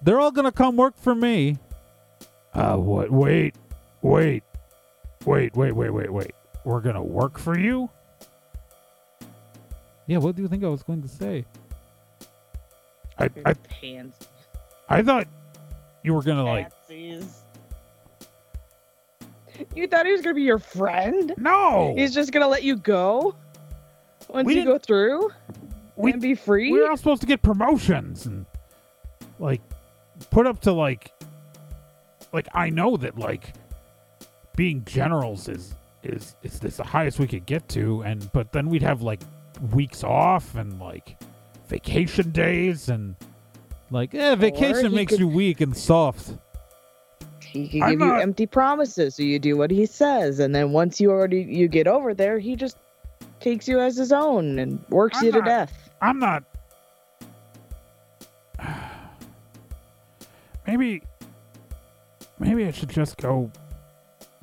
they're 0.00 0.20
all 0.20 0.30
gonna 0.30 0.52
come 0.52 0.76
work 0.76 0.96
for 0.96 1.16
me. 1.16 1.58
Uh, 2.54 2.76
what? 2.76 3.10
Wait, 3.10 3.54
wait, 4.02 4.42
wait, 5.24 5.54
wait, 5.56 5.74
wait, 5.74 5.90
wait, 5.90 6.12
wait. 6.12 6.32
We're 6.64 6.80
gonna 6.80 7.02
work 7.02 7.38
for 7.38 7.58
you? 7.58 7.90
Yeah. 10.06 10.18
What 10.18 10.36
do 10.36 10.42
you 10.42 10.48
think 10.48 10.62
I 10.64 10.68
was 10.68 10.82
going 10.82 11.02
to 11.02 11.08
say? 11.08 11.44
I 13.18 13.28
I, 13.44 13.54
Hands. 13.80 14.14
I 14.88 15.02
thought 15.02 15.26
you 16.02 16.14
were 16.14 16.22
gonna 16.22 16.44
like. 16.44 16.68
You 19.76 19.86
thought 19.86 20.06
he 20.06 20.12
was 20.12 20.22
gonna 20.22 20.34
be 20.34 20.42
your 20.42 20.58
friend? 20.58 21.32
No. 21.36 21.94
He's 21.96 22.14
just 22.14 22.32
gonna 22.32 22.48
let 22.48 22.62
you 22.62 22.76
go 22.76 23.34
once 24.28 24.46
We 24.46 24.56
you 24.56 24.64
go 24.64 24.78
through 24.78 25.30
we- 25.96 26.12
and 26.12 26.20
be 26.22 26.34
free. 26.34 26.72
we 26.72 26.80
were 26.80 26.90
all 26.90 26.96
supposed 26.96 27.20
to 27.22 27.26
get 27.26 27.42
promotions 27.42 28.26
and 28.26 28.46
like 29.38 29.60
put 30.30 30.46
up 30.46 30.60
to 30.62 30.72
like 30.72 31.12
like 32.32 32.48
I 32.54 32.70
know 32.70 32.96
that 32.96 33.18
like 33.18 33.54
being 34.56 34.84
generals 34.84 35.48
is 35.48 35.74
is 36.02 36.34
is 36.42 36.58
this 36.60 36.76
the 36.76 36.84
highest 36.84 37.18
we 37.18 37.26
could 37.26 37.46
get 37.46 37.68
to 37.70 38.02
and 38.02 38.30
but 38.32 38.52
then 38.52 38.68
we'd 38.68 38.82
have 38.82 39.02
like 39.02 39.20
weeks 39.72 40.02
off 40.02 40.56
and 40.56 40.80
like 40.80 41.16
vacation 41.68 42.30
days 42.30 42.88
and 42.88 43.14
like 43.90 44.12
yeah 44.12 44.34
vacation 44.34 44.92
makes 44.94 45.10
could- 45.12 45.20
you 45.20 45.28
weak 45.42 45.60
and 45.60 45.76
soft. 45.76 46.36
he 47.40 47.68
can 47.68 47.82
I'm 47.82 47.98
give 47.98 48.08
you 48.08 48.14
empty 48.14 48.46
promises, 48.46 49.14
so 49.16 49.22
you 49.22 49.38
do 49.38 49.56
what 49.56 49.70
he 49.70 49.84
says, 49.86 50.38
and 50.38 50.54
then 50.54 50.72
once 50.72 51.00
you 51.00 51.10
already 51.10 51.42
you 51.42 51.68
get 51.68 51.86
over 51.86 52.14
there, 52.14 52.38
he 52.38 52.56
just 52.56 52.78
takes 53.40 53.68
you 53.68 53.78
as 53.80 53.96
his 53.96 54.12
own 54.12 54.58
and 54.58 54.82
works 54.88 55.18
I'm 55.18 55.26
you 55.26 55.32
to 55.32 55.42
death. 55.42 55.90
I'm 56.00 56.18
not 56.18 56.44
Maybe 60.66 61.02
maybe 62.42 62.66
I 62.66 62.72
should 62.72 62.90
just 62.90 63.16
go 63.16 63.50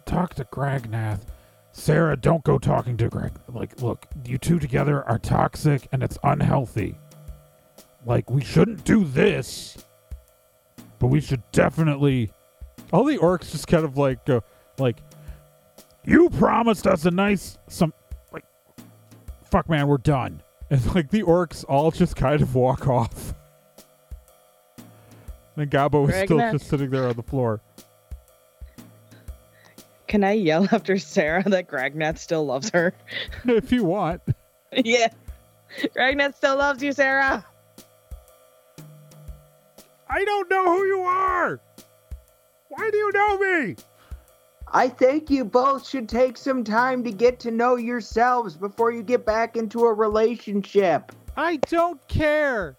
talk 0.06 0.34
to 0.36 0.46
Gragnath. 0.46 1.22
Sarah, 1.72 2.16
don't 2.18 2.44
go 2.44 2.58
talking 2.58 2.98
to 2.98 3.10
Greg. 3.10 3.34
Like, 3.48 3.82
look, 3.82 4.06
you 4.26 4.38
two 4.38 4.58
together 4.58 5.04
are 5.08 5.20
toxic 5.20 5.88
and 5.92 6.02
it's 6.02 6.18
unhealthy. 6.24 6.96
Like, 8.06 8.30
we 8.30 8.44
shouldn't 8.44 8.86
do 8.86 9.04
this, 9.04 9.86
but 10.98 11.08
we 11.08 11.22
should 11.22 11.44
definitely. 11.52 12.32
All 12.92 13.04
the 13.04 13.18
orcs 13.18 13.52
just 13.52 13.68
kind 13.68 13.86
of 13.86 13.98
like 13.98 14.26
go, 14.26 14.42
like, 14.80 14.98
you 16.06 16.30
promised 16.30 16.88
us 16.88 17.06
a 17.06 17.12
nice 17.12 17.58
some, 17.68 17.94
like, 18.32 18.46
fuck, 19.44 19.70
man, 19.70 19.88
we're 19.88 19.98
done. 19.98 20.42
And 20.72 20.94
like 20.94 21.10
the 21.10 21.24
orcs 21.24 21.66
all 21.68 21.90
just 21.90 22.16
kind 22.16 22.44
of 22.44 22.54
walk 22.54 22.88
off. 22.88 23.34
And 25.58 25.70
Gabo 25.70 26.08
is 26.08 26.16
still 26.24 26.38
just 26.38 26.70
sitting 26.70 26.90
there 26.90 27.08
on 27.08 27.16
the 27.16 27.24
floor. 27.24 27.60
Can 30.10 30.24
I 30.24 30.32
yell 30.32 30.67
after 30.72 30.98
Sarah 30.98 31.43
that 31.43 31.67
Gragnath 31.67 32.17
still 32.17 32.45
loves 32.45 32.69
her? 32.72 32.93
if 33.45 33.72
you 33.72 33.86
want. 33.86 34.22
yeah. 34.74 35.08
Gragnath 35.93 36.36
still 36.36 36.58
loves 36.58 36.84
you, 36.84 36.91
Sarah. 36.91 37.45
I 40.10 40.26
don't 40.26 40.50
know 40.50 40.65
who 40.65 40.86
you 40.86 41.02
are. 41.02 41.62
Why 42.69 42.89
do 42.91 42.98
you 42.98 43.12
know 43.13 43.38
me? 43.38 43.76
I 44.72 44.89
think 44.89 45.30
you 45.30 45.45
both 45.45 45.88
should 45.88 46.10
take 46.10 46.38
some 46.38 46.63
time 46.63 47.04
to 47.04 47.12
get 47.12 47.39
to 47.41 47.52
know 47.52 47.76
yourselves 47.76 48.56
before 48.56 48.91
you 48.91 49.04
get 49.04 49.26
back 49.26 49.56
into 49.56 49.86
a 49.86 49.93
relationship. 49.93 51.12
I 51.38 51.58
don't 51.58 52.06
care. 52.08 52.76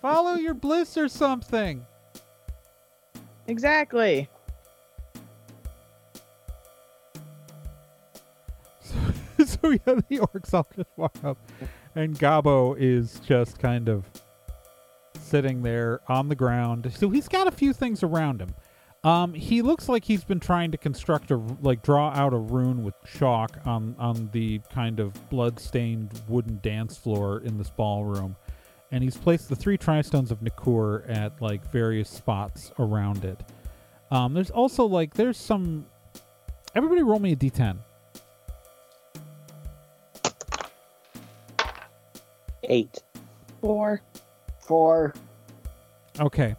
Follow 0.00 0.34
your 0.34 0.54
bliss 0.54 0.96
or 0.96 1.08
something. 1.08 1.84
Exactly. 3.48 4.28
yeah, 9.86 9.94
the 10.08 10.18
orcs 10.18 10.54
all 10.54 10.66
just 10.74 10.90
walk 10.96 11.16
up, 11.24 11.38
and 11.94 12.18
Gabo 12.18 12.76
is 12.78 13.20
just 13.20 13.58
kind 13.58 13.88
of 13.88 14.04
sitting 15.20 15.62
there 15.62 16.00
on 16.08 16.28
the 16.28 16.34
ground. 16.34 16.92
So 16.96 17.10
he's 17.10 17.28
got 17.28 17.46
a 17.46 17.50
few 17.50 17.72
things 17.72 18.02
around 18.02 18.40
him. 18.40 18.54
Um, 19.04 19.34
he 19.34 19.62
looks 19.62 19.88
like 19.88 20.04
he's 20.04 20.24
been 20.24 20.40
trying 20.40 20.72
to 20.72 20.78
construct 20.78 21.30
a 21.30 21.36
like 21.62 21.82
draw 21.82 22.08
out 22.10 22.32
a 22.32 22.38
rune 22.38 22.82
with 22.82 22.94
chalk 23.18 23.58
on 23.64 23.94
on 23.98 24.30
the 24.32 24.60
kind 24.72 24.98
of 24.98 25.12
blood-stained 25.30 26.22
wooden 26.28 26.58
dance 26.62 26.96
floor 26.96 27.40
in 27.40 27.56
this 27.56 27.70
ballroom, 27.70 28.36
and 28.90 29.04
he's 29.04 29.16
placed 29.16 29.48
the 29.48 29.54
three 29.56 29.78
tristones 29.78 30.30
of 30.30 30.40
Nikur 30.40 31.08
at 31.08 31.40
like 31.40 31.70
various 31.70 32.10
spots 32.10 32.72
around 32.78 33.24
it. 33.24 33.40
Um, 34.10 34.34
there's 34.34 34.50
also 34.50 34.84
like 34.84 35.14
there's 35.14 35.36
some. 35.36 35.86
Everybody, 36.74 37.02
roll 37.02 37.20
me 37.20 37.32
a 37.32 37.36
d10. 37.36 37.78
Eight. 42.66 43.02
Four. 43.60 44.02
For 44.60 45.14
Okay. 46.18 46.56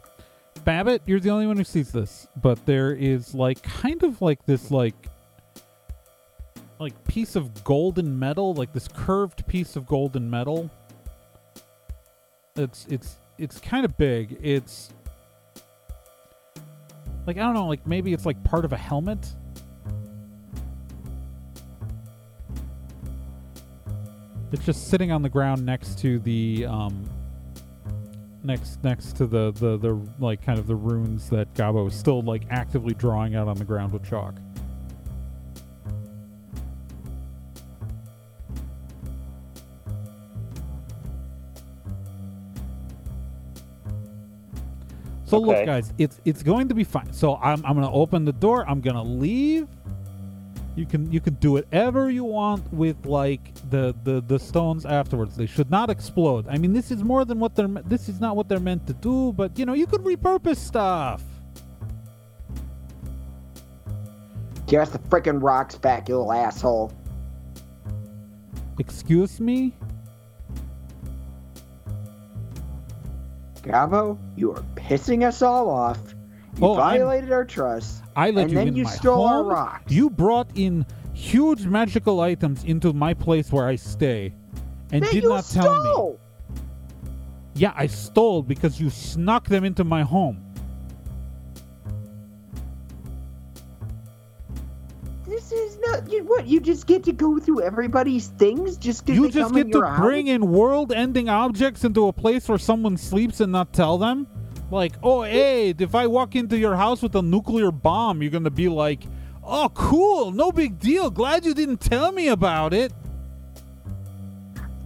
Babbitt, 0.63 1.01
you're 1.05 1.19
the 1.19 1.29
only 1.29 1.47
one 1.47 1.57
who 1.57 1.63
sees 1.63 1.91
this, 1.91 2.27
but 2.41 2.65
there 2.65 2.91
is 2.91 3.33
like 3.33 3.61
kind 3.61 4.03
of 4.03 4.21
like 4.21 4.45
this 4.45 4.69
like 4.71 5.07
like 6.79 7.01
piece 7.05 7.35
of 7.35 7.63
golden 7.63 8.17
metal, 8.17 8.53
like 8.53 8.73
this 8.73 8.87
curved 8.87 9.47
piece 9.47 9.75
of 9.75 9.87
golden 9.87 10.29
metal. 10.29 10.69
It's 12.55 12.85
it's 12.89 13.17
it's 13.37 13.59
kind 13.59 13.85
of 13.85 13.97
big. 13.97 14.37
It's 14.41 14.89
like 17.25 17.37
I 17.37 17.41
don't 17.41 17.53
know, 17.53 17.67
like 17.67 17.85
maybe 17.87 18.13
it's 18.13 18.25
like 18.25 18.41
part 18.43 18.65
of 18.65 18.73
a 18.73 18.77
helmet. 18.77 19.25
It's 24.51 24.65
just 24.65 24.87
sitting 24.87 25.11
on 25.11 25.21
the 25.21 25.29
ground 25.29 25.65
next 25.65 25.99
to 25.99 26.19
the 26.19 26.65
um 26.65 27.09
next 28.43 28.81
next 28.83 29.17
to 29.17 29.27
the 29.27 29.51
the 29.51 29.77
the 29.77 30.01
like 30.19 30.41
kind 30.41 30.57
of 30.57 30.67
the 30.67 30.75
runes 30.75 31.29
that 31.29 31.53
Gabo 31.53 31.87
is 31.87 31.95
still 31.95 32.21
like 32.21 32.43
actively 32.49 32.93
drawing 32.93 33.35
out 33.35 33.47
on 33.47 33.57
the 33.57 33.65
ground 33.65 33.91
with 33.91 34.07
chalk. 34.07 34.35
So 45.25 45.39
look, 45.39 45.65
guys, 45.65 45.91
it's 45.97 46.21
it's 46.23 46.41
going 46.41 46.69
to 46.69 46.73
be 46.73 46.85
fine. 46.85 47.11
So 47.11 47.35
I'm 47.35 47.63
I'm 47.65 47.75
gonna 47.75 47.91
open 47.91 48.23
the 48.23 48.31
door. 48.31 48.65
I'm 48.67 48.79
gonna 48.79 49.03
leave, 49.03 49.67
You 50.77 50.85
can 50.85 51.11
you 51.11 51.19
can 51.19 51.33
do 51.35 51.53
whatever 51.53 52.11
you 52.11 52.23
want 52.23 52.71
with 52.71 53.07
like 53.07 53.51
the, 53.71 53.95
the 54.03 54.21
the 54.21 54.37
stones 54.37 54.85
afterwards. 54.85 55.35
They 55.35 55.47
should 55.47 55.71
not 55.71 55.89
explode. 55.89 56.47
I 56.47 56.59
mean, 56.59 56.71
this 56.71 56.91
is 56.91 57.03
more 57.03 57.25
than 57.25 57.39
what 57.39 57.55
they're. 57.55 57.67
This 57.67 58.07
is 58.07 58.19
not 58.21 58.35
what 58.35 58.47
they're 58.47 58.59
meant 58.59 58.85
to 58.85 58.93
do. 58.93 59.33
But 59.33 59.57
you 59.57 59.65
know, 59.65 59.73
you 59.73 59.87
could 59.87 60.01
repurpose 60.01 60.57
stuff. 60.57 61.23
Give 64.67 64.81
us 64.81 64.91
the 64.91 64.99
freaking 64.99 65.41
rocks 65.41 65.75
back, 65.75 66.09
you 66.09 66.17
little 66.17 66.31
asshole. 66.31 66.93
Excuse 68.77 69.39
me. 69.39 69.73
Gabo, 73.63 74.17
you 74.35 74.51
are 74.53 74.63
pissing 74.75 75.25
us 75.25 75.41
all 75.41 75.71
off. 75.71 75.97
You 76.57 76.67
Oh, 76.67 76.73
I'm- 76.73 76.99
violated 76.99 77.31
our 77.31 77.45
trust. 77.45 78.03
I 78.17 78.31
let 78.31 78.45
And 78.45 78.51
you 78.51 78.57
then 78.57 78.67
in 78.69 78.75
you 78.75 78.83
my 78.85 78.89
stole 78.89 79.27
our 79.27 79.55
home. 79.55 79.79
You 79.87 80.09
brought 80.09 80.49
in 80.55 80.87
huge 81.13 81.67
magical 81.67 82.19
items 82.19 82.63
into 82.63 82.91
my 82.91 83.13
place 83.13 83.51
where 83.51 83.67
I 83.67 83.75
stay, 83.75 84.33
and 84.91 85.03
Then 85.03 85.13
did 85.13 85.23
not 85.23 85.45
tell 85.45 85.83
me. 85.83 85.91
stole. 85.91 86.19
Yeah, 87.53 87.73
I 87.75 87.85
stole 87.85 88.41
because 88.41 88.81
you 88.81 88.89
snuck 88.89 89.47
them 89.47 89.63
into 89.63 89.83
my 89.83 90.01
home. 90.01 90.43
This 95.27 95.51
is 95.51 95.77
not 95.85 96.11
you. 96.11 96.23
What 96.23 96.47
you 96.47 96.59
just 96.59 96.87
get 96.87 97.03
to 97.03 97.11
go 97.11 97.37
through 97.37 97.61
everybody's 97.61 98.29
things 98.29 98.77
just 98.77 99.05
because 99.05 99.19
You 99.19 99.29
just 99.29 99.53
get 99.53 99.71
to 99.73 99.95
bring 99.99 100.27
in 100.27 100.51
world-ending 100.51 101.29
objects 101.29 101.83
into 101.83 102.07
a 102.07 102.13
place 102.13 102.49
where 102.49 102.57
someone 102.57 102.97
sleeps 102.97 103.41
and 103.41 103.51
not 103.51 103.73
tell 103.73 103.99
them. 103.99 104.25
Like, 104.69 104.93
oh, 105.01 105.21
hey, 105.23 105.69
if 105.77 105.95
I 105.95 106.07
walk 106.07 106.35
into 106.35 106.57
your 106.57 106.75
house 106.75 107.01
with 107.01 107.15
a 107.15 107.21
nuclear 107.21 107.71
bomb, 107.71 108.21
you're 108.21 108.31
gonna 108.31 108.49
be 108.49 108.67
like, 108.67 109.03
oh, 109.43 109.69
cool, 109.73 110.31
no 110.31 110.51
big 110.51 110.77
deal. 110.79 111.09
Glad 111.09 111.45
you 111.45 111.53
didn't 111.53 111.77
tell 111.79 112.11
me 112.11 112.27
about 112.27 112.73
it. 112.73 112.91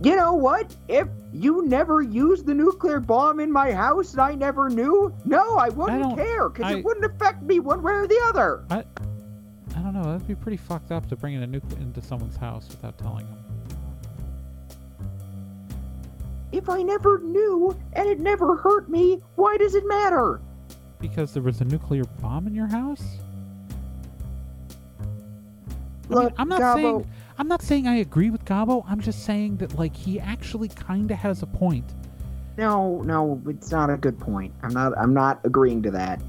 You 0.03 0.15
know 0.15 0.33
what? 0.33 0.75
If 0.87 1.07
you 1.31 1.65
never 1.67 2.01
used 2.01 2.45
the 2.47 2.53
nuclear 2.55 2.99
bomb 2.99 3.39
in 3.39 3.51
my 3.51 3.71
house 3.71 4.13
and 4.13 4.21
I 4.21 4.33
never 4.33 4.69
knew, 4.69 5.13
no, 5.25 5.55
I 5.57 5.69
wouldn't 5.69 6.01
don't- 6.01 6.15
care 6.17 6.49
because 6.49 6.73
it 6.73 6.83
wouldn't 6.83 7.05
affect 7.05 7.43
me 7.43 7.59
one 7.59 7.81
way 7.81 7.93
or 7.93 8.07
the 8.07 8.19
other. 8.29 8.63
I 8.69 8.83
don't 9.81 9.93
know. 9.93 10.03
That'd 10.03 10.27
be 10.27 10.35
pretty 10.35 10.57
fucked 10.57 10.91
up 10.91 11.07
to 11.09 11.15
bring 11.15 11.33
in 11.35 11.43
a 11.43 11.47
nuke 11.47 11.79
into 11.79 12.01
someone's 12.01 12.35
house 12.35 12.67
without 12.67 12.97
telling 12.97 13.25
them. 13.27 13.37
If 16.51 16.69
I 16.69 16.81
never 16.81 17.19
knew 17.19 17.77
and 17.93 18.07
it 18.07 18.19
never 18.19 18.55
hurt 18.57 18.89
me, 18.89 19.21
why 19.35 19.57
does 19.57 19.75
it 19.75 19.87
matter? 19.87 20.41
Because 20.99 21.33
there 21.33 21.43
was 21.43 21.61
a 21.61 21.65
nuclear 21.65 22.03
bomb 22.21 22.47
in 22.47 22.53
your 22.53 22.67
house. 22.67 23.03
I 26.09 26.13
mean, 26.13 26.23
Look, 26.23 26.33
I'm 26.37 26.49
not 26.49 26.61
Gabo, 26.61 26.75
saying 26.75 27.11
I'm 27.37 27.47
not 27.47 27.61
saying 27.61 27.87
I 27.87 27.95
agree 27.95 28.29
with 28.29 28.43
Gabo. 28.45 28.83
I'm 28.87 28.99
just 28.99 29.23
saying 29.23 29.57
that 29.57 29.79
like 29.79 29.95
he 29.95 30.19
actually 30.19 30.67
kind 30.67 31.09
of 31.09 31.17
has 31.17 31.41
a 31.41 31.47
point. 31.47 31.85
No, 32.57 33.01
no, 33.01 33.41
it's 33.47 33.71
not 33.71 33.89
a 33.89 33.97
good 33.97 34.19
point. 34.19 34.53
I'm 34.61 34.73
not. 34.73 34.97
I'm 34.97 35.13
not 35.13 35.39
agreeing 35.45 35.81
to 35.83 35.91
that. 35.91 36.21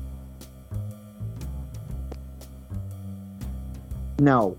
No, 4.20 4.56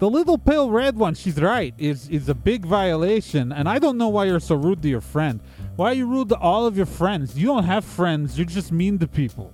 The 0.00 0.08
little 0.08 0.38
pale 0.38 0.70
red 0.70 0.96
one, 0.96 1.12
she's 1.12 1.38
right, 1.38 1.74
is 1.76 2.08
is 2.08 2.30
a 2.30 2.34
big 2.34 2.64
violation, 2.64 3.52
and 3.52 3.68
I 3.68 3.78
don't 3.78 3.98
know 3.98 4.08
why 4.08 4.24
you're 4.24 4.40
so 4.40 4.54
rude 4.54 4.80
to 4.80 4.88
your 4.88 5.02
friend. 5.02 5.40
Why 5.76 5.90
are 5.90 5.94
you 5.94 6.06
rude 6.06 6.30
to 6.30 6.38
all 6.38 6.66
of 6.66 6.74
your 6.74 6.86
friends? 6.86 7.38
You 7.38 7.48
don't 7.48 7.64
have 7.64 7.84
friends. 7.84 8.38
You're 8.38 8.46
just 8.46 8.72
mean 8.72 8.98
to 9.00 9.06
people. 9.06 9.52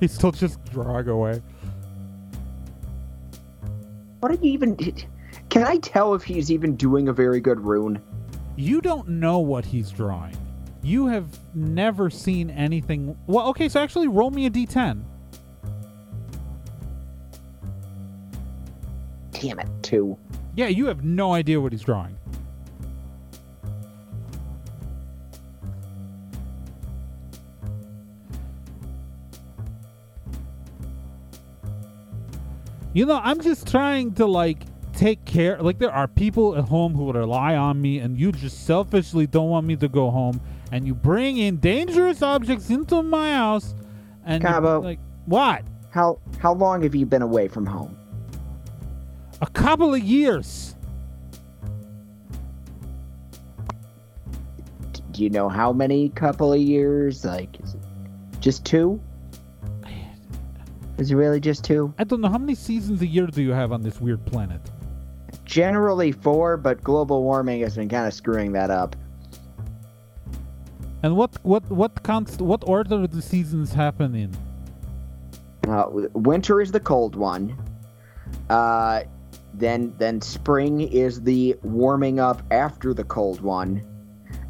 He's 0.00 0.12
still 0.12 0.32
just 0.32 0.62
drawing 0.66 1.08
away. 1.08 1.40
what 4.20 4.32
are 4.32 4.34
you 4.34 4.52
even? 4.52 4.76
Can 5.48 5.64
I 5.64 5.78
tell 5.78 6.14
if 6.14 6.22
he's 6.22 6.52
even 6.52 6.76
doing 6.76 7.08
a 7.08 7.12
very 7.14 7.40
good 7.40 7.58
rune? 7.58 8.02
You 8.56 8.82
don't 8.82 9.08
know 9.08 9.38
what 9.38 9.64
he's 9.64 9.90
drawing. 9.90 10.36
You 10.82 11.06
have 11.06 11.40
never 11.54 12.10
seen 12.10 12.50
anything. 12.50 13.16
Well, 13.26 13.48
okay, 13.48 13.70
so 13.70 13.80
actually 13.80 14.08
roll 14.08 14.30
me 14.30 14.44
a 14.44 14.50
d10. 14.50 15.04
Damn 19.44 19.58
it, 19.58 19.68
two. 19.82 20.16
Yeah, 20.56 20.68
you 20.68 20.86
have 20.86 21.04
no 21.04 21.34
idea 21.34 21.60
what 21.60 21.72
he's 21.72 21.82
drawing. 21.82 22.16
You 32.94 33.04
know, 33.04 33.20
I'm 33.22 33.42
just 33.42 33.68
trying 33.68 34.14
to 34.14 34.24
like 34.24 34.60
take 34.94 35.22
care. 35.26 35.60
Like 35.60 35.78
there 35.78 35.92
are 35.92 36.08
people 36.08 36.56
at 36.56 36.64
home 36.64 36.94
who 36.94 37.12
rely 37.12 37.54
on 37.54 37.82
me, 37.82 37.98
and 37.98 38.18
you 38.18 38.32
just 38.32 38.64
selfishly 38.64 39.26
don't 39.26 39.50
want 39.50 39.66
me 39.66 39.76
to 39.76 39.88
go 39.88 40.10
home, 40.10 40.40
and 40.72 40.86
you 40.86 40.94
bring 40.94 41.36
in 41.36 41.58
dangerous 41.58 42.22
objects 42.22 42.70
into 42.70 43.02
my 43.02 43.34
house, 43.34 43.74
and 44.24 44.42
Gabo. 44.42 44.82
like 44.82 45.00
what? 45.26 45.64
How 45.90 46.18
how 46.38 46.54
long 46.54 46.82
have 46.82 46.94
you 46.94 47.04
been 47.04 47.20
away 47.20 47.48
from 47.48 47.66
home? 47.66 47.94
A 49.40 49.46
couple 49.46 49.94
of 49.94 50.00
years. 50.00 50.74
Do 55.10 55.22
you 55.22 55.30
know 55.30 55.48
how 55.48 55.72
many 55.72 56.08
couple 56.08 56.52
of 56.52 56.60
years? 56.60 57.24
Like, 57.24 57.60
is 57.60 57.74
it 57.74 57.80
just 58.40 58.64
two? 58.64 59.00
Is 60.98 61.10
it 61.10 61.16
really 61.16 61.40
just 61.40 61.64
two? 61.64 61.92
I 61.98 62.04
don't 62.04 62.20
know 62.20 62.28
how 62.28 62.38
many 62.38 62.54
seasons 62.54 63.02
a 63.02 63.06
year 63.06 63.26
do 63.26 63.42
you 63.42 63.50
have 63.50 63.72
on 63.72 63.82
this 63.82 64.00
weird 64.00 64.24
planet. 64.26 64.60
Generally 65.44 66.12
four, 66.12 66.56
but 66.56 66.82
global 66.82 67.22
warming 67.22 67.60
has 67.62 67.76
been 67.76 67.88
kind 67.88 68.06
of 68.06 68.14
screwing 68.14 68.52
that 68.52 68.70
up. 68.70 68.94
And 71.02 71.16
what 71.16 71.36
what 71.42 71.68
what 71.70 72.02
const 72.02 72.40
what 72.40 72.66
order 72.66 72.98
do 72.98 73.06
the 73.06 73.20
seasons 73.20 73.72
happen 73.72 74.14
in? 74.14 74.34
Uh, 75.68 75.86
winter 76.14 76.60
is 76.60 76.72
the 76.72 76.80
cold 76.80 77.16
one. 77.16 77.56
Uh, 78.48 79.02
then 79.54 79.94
then 79.98 80.20
spring 80.20 80.80
is 80.80 81.22
the 81.22 81.56
warming 81.62 82.18
up 82.18 82.42
after 82.50 82.92
the 82.92 83.04
cold 83.04 83.40
one. 83.40 83.82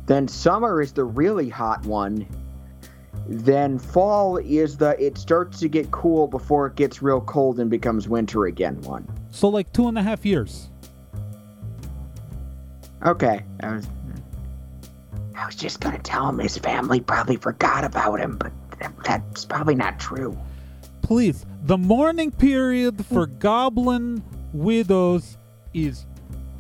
Then 0.06 0.28
summer 0.28 0.80
is 0.80 0.92
the 0.92 1.04
really 1.04 1.48
hot 1.48 1.84
one. 1.84 2.26
Then 3.26 3.78
fall 3.78 4.38
is 4.38 4.76
the 4.76 4.96
it 5.02 5.18
starts 5.18 5.60
to 5.60 5.68
get 5.68 5.90
cool 5.90 6.26
before 6.26 6.66
it 6.66 6.76
gets 6.76 7.02
real 7.02 7.20
cold 7.20 7.60
and 7.60 7.70
becomes 7.70 8.08
winter 8.08 8.46
again 8.46 8.80
one. 8.82 9.06
So 9.30 9.48
like 9.48 9.72
two 9.72 9.88
and 9.88 9.98
a 9.98 10.02
half 10.02 10.24
years. 10.24 10.70
Okay, 13.04 13.44
I 13.60 13.74
was 13.74 13.86
I 15.34 15.46
was 15.46 15.54
just 15.54 15.80
gonna 15.80 15.98
tell 15.98 16.28
him 16.28 16.38
his 16.38 16.56
family 16.56 17.00
probably 17.00 17.36
forgot 17.36 17.84
about 17.84 18.20
him, 18.20 18.38
but 18.38 18.52
that, 18.78 18.92
that's 19.04 19.44
probably 19.44 19.74
not 19.74 19.98
true. 19.98 20.38
Please, 21.02 21.44
the 21.64 21.76
mourning 21.76 22.30
period 22.30 23.04
for 23.04 23.26
mm. 23.26 23.38
goblin 23.38 24.22
widows 24.54 25.36
is 25.74 26.06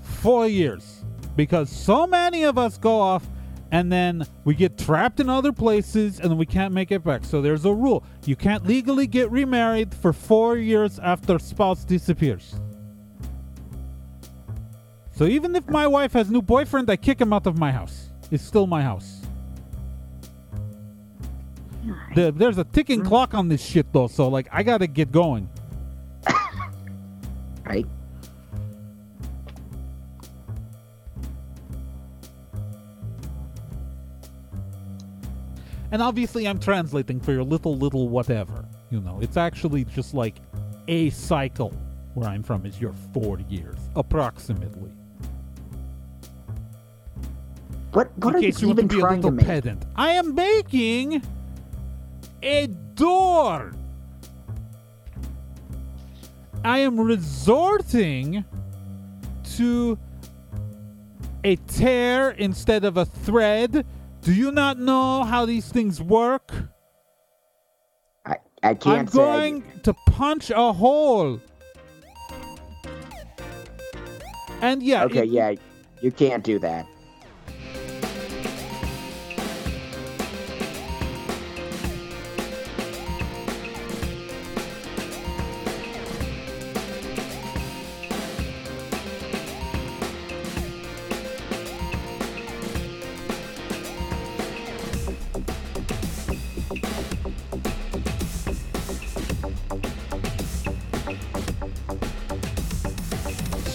four 0.02 0.46
years 0.46 1.04
because 1.36 1.70
so 1.70 2.06
many 2.06 2.42
of 2.42 2.58
us 2.58 2.76
go 2.76 3.00
off 3.00 3.26
and 3.70 3.90
then 3.90 4.26
we 4.44 4.54
get 4.54 4.76
trapped 4.76 5.20
in 5.20 5.28
other 5.30 5.52
places 5.52 6.20
and 6.20 6.36
we 6.36 6.46
can't 6.46 6.74
make 6.74 6.92
it 6.92 7.02
back. 7.02 7.24
So 7.24 7.40
there's 7.40 7.64
a 7.64 7.72
rule: 7.72 8.04
you 8.26 8.36
can't 8.36 8.64
legally 8.66 9.06
get 9.06 9.30
remarried 9.30 9.94
for 9.94 10.12
four 10.12 10.56
years 10.58 10.98
after 10.98 11.38
spouse 11.38 11.84
disappears. 11.84 12.54
So 15.12 15.24
even 15.26 15.54
if 15.54 15.68
my 15.68 15.86
wife 15.86 16.12
has 16.14 16.30
new 16.30 16.42
boyfriend, 16.42 16.90
I 16.90 16.96
kick 16.96 17.20
him 17.20 17.32
out 17.32 17.46
of 17.46 17.56
my 17.56 17.70
house. 17.70 18.10
It's 18.30 18.44
still 18.44 18.66
my 18.66 18.82
house. 18.82 19.22
There- 22.14 22.32
there's 22.32 22.58
a 22.58 22.64
ticking 22.64 23.02
clock 23.02 23.34
on 23.34 23.48
this 23.48 23.62
shit 23.64 23.92
though, 23.92 24.06
so 24.08 24.28
like 24.28 24.48
I 24.52 24.62
gotta 24.62 24.86
get 24.86 25.12
going. 25.12 25.48
Right? 27.64 27.86
And 35.90 36.02
obviously 36.02 36.48
I'm 36.48 36.58
translating 36.58 37.20
for 37.20 37.32
your 37.32 37.44
little 37.44 37.76
little 37.76 38.08
whatever. 38.08 38.64
You 38.90 39.00
know, 39.00 39.18
it's 39.20 39.36
actually 39.36 39.84
just 39.84 40.14
like 40.14 40.36
a 40.88 41.10
cycle 41.10 41.72
where 42.14 42.28
I'm 42.28 42.42
from 42.42 42.66
is 42.66 42.80
your 42.80 42.92
four 43.12 43.40
years, 43.40 43.78
approximately. 43.96 44.90
What 47.92 48.10
what 48.18 48.30
In 48.30 48.36
are 48.36 48.38
you 48.38 48.52
case 48.52 48.60
you 48.60 48.70
even 48.70 48.88
to 48.88 48.94
be 48.94 48.98
a 48.98 49.02
trying 49.02 49.20
to 49.22 49.28
little 49.28 49.36
make? 49.36 49.46
pedant. 49.46 49.84
I 49.94 50.10
am 50.10 50.34
making 50.34 51.22
a 52.42 52.66
door. 52.66 53.72
I 56.64 56.78
am 56.78 56.98
resorting 56.98 58.44
to 59.56 59.98
a 61.44 61.56
tear 61.56 62.30
instead 62.30 62.84
of 62.84 62.96
a 62.96 63.04
thread. 63.04 63.84
Do 64.22 64.32
you 64.32 64.50
not 64.50 64.78
know 64.78 65.24
how 65.24 65.44
these 65.44 65.68
things 65.68 66.00
work? 66.00 66.50
I, 68.24 68.36
I 68.62 68.74
can't 68.74 69.00
I'm 69.00 69.06
say. 69.08 69.16
going 69.18 69.64
to 69.82 69.92
punch 70.06 70.50
a 70.50 70.72
hole. 70.72 71.38
And 74.62 74.82
yeah, 74.82 75.04
okay, 75.04 75.24
it- 75.24 75.28
yeah, 75.28 75.54
you 76.00 76.10
can't 76.10 76.42
do 76.42 76.58
that. 76.60 76.86